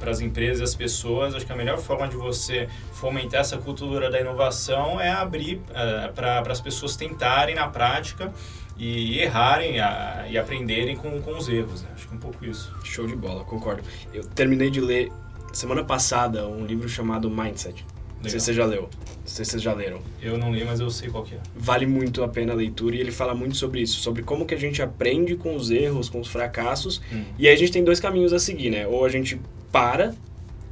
para 0.01 0.11
as 0.11 0.21
empresas 0.21 0.61
e 0.61 0.65
as 0.65 0.75
pessoas, 0.75 1.35
acho 1.35 1.47
que 1.47 1.53
a 1.53 1.57
melhor 1.57 1.79
forma 1.79 2.09
de 2.09 2.17
você 2.17 2.69
fomentar 2.93 3.43
essa 3.43 3.59
cultura 3.59 4.11
da 4.11 4.21
inovação 4.21 5.01
é 5.01 5.11
abrir 5.11 5.57
uh, 5.57 6.13
para 6.15 6.41
as 6.51 6.61
pessoas 6.61 6.97
tentarem 6.97 7.55
na 7.55 7.69
prática 7.69 8.33
e 8.79 9.21
errarem 9.21 9.79
a, 9.79 10.27
e 10.29 10.39
aprenderem 10.39 10.97
com, 10.97 11.21
com 11.21 11.37
os 11.37 11.49
erros. 11.49 11.83
Né? 11.83 11.91
Acho 11.95 12.09
que 12.09 12.15
é 12.15 12.17
um 12.17 12.21
pouco 12.21 12.45
isso. 12.45 12.75
Show 12.83 13.07
de 13.07 13.15
bola, 13.15 13.45
concordo. 13.45 13.83
Eu 14.13 14.25
terminei 14.25 14.71
de 14.71 14.81
ler 14.81 15.13
semana 15.53 15.85
passada 15.85 16.49
um 16.49 16.65
livro 16.65 16.89
chamado 16.89 17.31
Mindset. 17.31 17.85
Não 18.23 18.29
sei 18.29 18.39
se 18.39 18.47
você 18.47 18.55
já 18.55 18.65
leu. 18.67 18.83
Não 18.83 18.89
sei 19.25 19.45
se 19.45 19.53
vocês 19.53 19.63
já 19.63 19.73
leram. 19.73 20.01
Eu 20.21 20.37
não 20.37 20.53
li, 20.53 20.65
mas 20.65 20.81
eu 20.81 20.91
sei 20.91 21.09
qual 21.09 21.25
que 21.25 21.35
é. 21.35 21.39
Vale 21.55 21.87
muito 21.87 22.23
a 22.23 22.29
pena 22.29 22.53
a 22.53 22.57
leitura 22.57 22.97
e 22.97 23.01
ele 23.01 23.13
fala 23.13 23.35
muito 23.35 23.57
sobre 23.57 23.81
isso, 23.81 24.01
sobre 24.01 24.23
como 24.23 24.45
que 24.45 24.55
a 24.55 24.59
gente 24.59 24.83
aprende 24.83 25.37
com 25.37 25.55
os 25.55 25.71
erros, 25.71 26.09
com 26.09 26.21
os 26.21 26.29
fracassos. 26.29 27.01
Hum. 27.13 27.25
E 27.39 27.49
aí 27.49 27.55
a 27.55 27.57
gente 27.57 27.73
tem 27.73 27.83
dois 27.83 27.99
caminhos 27.99 28.33
a 28.33 28.39
seguir, 28.39 28.71
né? 28.71 28.87
Ou 28.87 29.05
a 29.05 29.09
gente 29.09 29.41
para 29.71 30.15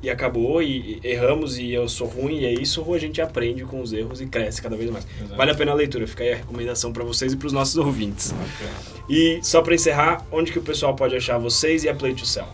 e 0.02 0.08
acabou 0.08 0.62
e 0.62 1.00
erramos 1.02 1.58
e 1.58 1.72
eu 1.72 1.88
sou 1.88 2.06
ruim 2.06 2.38
e 2.38 2.46
é 2.46 2.52
isso, 2.52 2.84
ou 2.86 2.94
a 2.94 2.98
gente 2.98 3.20
aprende 3.20 3.64
com 3.64 3.80
os 3.80 3.92
erros 3.92 4.20
e 4.20 4.26
cresce 4.26 4.62
cada 4.62 4.76
vez 4.76 4.90
mais. 4.90 5.06
Exato. 5.20 5.36
Vale 5.36 5.50
a 5.50 5.54
pena 5.54 5.72
a 5.72 5.74
leitura, 5.74 6.06
fica 6.06 6.22
aí 6.22 6.32
a 6.32 6.36
recomendação 6.36 6.92
para 6.92 7.02
vocês 7.02 7.32
e 7.32 7.36
para 7.36 7.46
os 7.46 7.52
nossos 7.52 7.76
ouvintes. 7.76 8.32
Okay. 8.32 8.68
E 9.08 9.40
só 9.42 9.60
para 9.60 9.74
encerrar, 9.74 10.24
onde 10.30 10.52
que 10.52 10.58
o 10.58 10.62
pessoal 10.62 10.94
pode 10.94 11.16
achar 11.16 11.38
vocês 11.38 11.82
e 11.82 11.88
a 11.88 11.94
Play 11.94 12.14
to 12.14 12.24
Sell? 12.24 12.46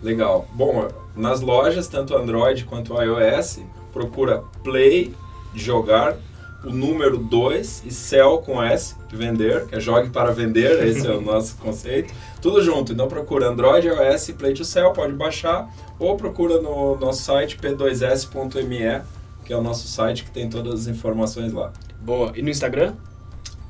Legal. 0.00 0.48
Bom, 0.52 0.88
nas 1.16 1.40
lojas, 1.40 1.88
tanto 1.88 2.16
Android 2.16 2.64
quanto 2.64 2.94
iOS, 3.00 3.60
procura 3.92 4.44
Play, 4.62 5.12
jogar, 5.54 6.16
o 6.64 6.70
número 6.70 7.18
2 7.18 7.82
e 7.86 7.90
Sell 7.90 8.38
com 8.38 8.62
S, 8.62 8.94
de 9.08 9.16
vender, 9.16 9.66
que 9.66 9.74
é 9.74 9.80
jogue 9.80 10.10
para 10.10 10.30
vender, 10.30 10.82
esse 10.86 11.06
é 11.06 11.10
o 11.10 11.20
nosso 11.20 11.56
conceito. 11.56 12.14
Tudo 12.40 12.62
junto, 12.62 12.92
então 12.92 13.08
procura 13.08 13.48
Android, 13.48 13.86
iOS, 13.86 14.30
Play 14.38 14.54
to 14.54 14.64
Sell, 14.64 14.92
pode 14.92 15.12
baixar 15.12 15.68
ou 15.98 16.16
procura 16.16 16.60
no 16.60 16.96
nosso 16.96 17.22
site 17.22 17.58
p2s.me, 17.58 19.02
que 19.44 19.52
é 19.52 19.56
o 19.56 19.62
nosso 19.62 19.88
site 19.88 20.24
que 20.24 20.30
tem 20.30 20.48
todas 20.48 20.80
as 20.80 20.86
informações 20.86 21.52
lá. 21.52 21.72
Boa. 22.00 22.32
E 22.34 22.42
no 22.42 22.50
Instagram? 22.50 22.94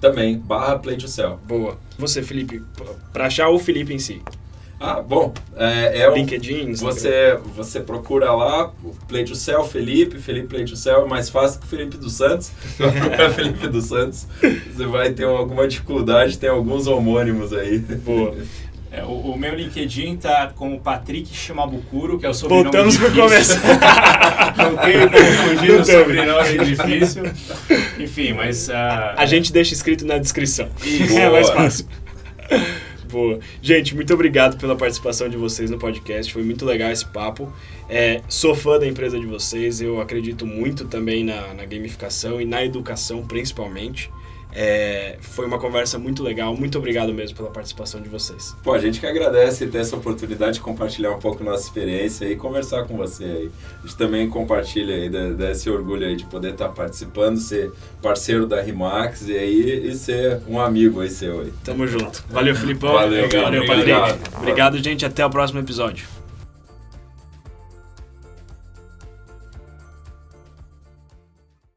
Também, 0.01 0.39
barra 0.39 0.79
Play 0.79 0.97
to 0.97 1.09
Sell. 1.09 1.39
Boa. 1.47 1.79
Você, 1.99 2.23
Felipe, 2.23 2.63
para 3.13 3.27
achar 3.27 3.49
o 3.51 3.59
Felipe 3.59 3.95
em 3.95 3.99
si? 3.99 4.23
Ah, 4.85 5.01
bom, 5.01 5.33
é, 5.57 6.01
é 6.01 6.11
o... 6.11 6.15
LinkedIn, 6.15 6.73
você, 6.73 7.39
você 7.55 7.79
procura 7.79 8.33
lá, 8.33 8.73
Play 9.07 9.25
to 9.25 9.37
Cell, 9.37 9.63
Felipe, 9.63 10.19
Felipe 10.19 10.49
Play 10.49 10.65
to 10.65 10.75
Cell, 10.75 11.03
é 11.03 11.09
mais 11.09 11.31
fácil 11.31 11.61
que 11.61 11.69
Felipe 11.69 11.97
dos 11.97 12.15
Santos. 12.15 12.51
procurar 12.77 13.31
Felipe 13.31 13.69
dos 13.69 13.85
Santos, 13.85 14.27
você 14.41 14.85
vai 14.87 15.13
ter 15.13 15.23
alguma 15.23 15.69
dificuldade, 15.69 16.37
tem 16.37 16.51
alguns 16.51 16.89
homônimos 16.89 17.53
aí. 17.53 17.79
Boa. 17.79 18.35
É, 18.91 19.05
o, 19.05 19.13
o, 19.13 19.39
meu 19.39 19.55
LinkedIn 19.55 20.17
tá 20.17 20.53
como 20.55 20.81
Patrick 20.81 21.33
Shimabukuro, 21.33 22.19
que 22.19 22.27
é 22.27 22.29
o 22.29 22.35
sobrenome 22.35 22.65
Voltamos 22.65 22.97
pro 22.97 23.13
começo. 23.13 23.59
Não 24.59 24.77
tenho 24.79 25.11
como 25.11 25.57
fugir 25.57 25.79
do 25.79 25.85
sobrenome 25.85 26.59
difícil. 26.65 27.23
Enfim, 28.01 28.33
mas... 28.33 28.69
Uh, 28.69 28.73
a 29.17 29.25
gente 29.27 29.53
deixa 29.53 29.73
escrito 29.73 30.05
na 30.05 30.19
descrição. 30.19 30.69
Isso. 30.85 31.17
É 31.17 31.31
mais 31.31 31.49
fácil. 31.49 31.87
Gente, 33.61 33.95
muito 33.95 34.13
obrigado 34.13 34.59
pela 34.59 34.77
participação 34.77 35.29
de 35.29 35.37
vocês 35.37 35.71
no 35.71 35.79
podcast. 35.79 36.33
Foi 36.33 36.43
muito 36.43 36.65
legal 36.65 36.91
esse 36.91 37.07
papo. 37.07 37.53
É, 37.89 38.23
sou 38.29 38.55
fã 38.55 38.79
da 38.79 38.87
empresa 38.87 39.19
de 39.19 39.27
vocês. 39.27 39.81
Eu 39.81 40.01
acredito 40.01 40.47
muito 40.47 40.87
também 40.87 41.25
na, 41.25 41.55
na 41.55 41.65
gamificação 41.65 42.41
e 42.41 42.45
na 42.45 42.65
educação, 42.65 43.27
principalmente. 43.27 44.11
É, 44.55 45.17
foi 45.21 45.47
uma 45.47 45.59
conversa 45.59 45.99
muito 45.99 46.23
legal. 46.23 46.55
Muito 46.55 46.79
obrigado 46.79 47.13
mesmo 47.13 47.37
pela 47.37 47.51
participação 47.51 48.01
de 48.01 48.09
vocês. 48.09 48.55
Pô, 48.63 48.73
a 48.73 48.79
gente 48.79 49.01
que 49.01 49.07
agradece 49.07 49.67
ter 49.67 49.79
essa 49.79 49.97
oportunidade 49.97 50.55
de 50.55 50.61
compartilhar 50.61 51.11
um 51.13 51.19
pouco 51.19 51.43
nossa 51.43 51.65
experiência 51.65 52.27
e 52.27 52.37
conversar 52.37 52.85
com 52.85 52.97
você 52.97 53.25
aí. 53.25 53.51
A 53.83 53.87
gente 53.87 53.97
também 53.97 54.29
compartilha 54.29 54.95
aí 54.95 55.09
desse 55.35 55.71
orgulho 55.71 56.07
aí 56.07 56.17
de 56.17 56.25
poder 56.27 56.53
estar 56.53 56.69
participando, 56.69 57.39
ser 57.39 57.73
parceiro 58.03 58.47
da 58.47 58.61
Rimax 58.61 59.29
e 59.29 59.37
aí 59.37 59.91
e 59.91 59.95
ser 59.95 60.41
um 60.47 60.61
amigo 60.61 61.01
aí 61.01 61.11
seu 61.11 61.41
aí. 61.41 61.53
Tamo 61.65 61.87
junto. 61.87 62.25
Valeu, 62.29 62.55
Filipão. 62.55 62.93
Valeu, 62.93 63.29
Valeu, 63.29 63.67
Patrick. 63.67 64.37
Obrigado, 64.37 64.79
gente. 64.83 65.05
Até 65.05 65.25
o 65.25 65.31
próximo 65.31 65.61
episódio. 65.61 66.22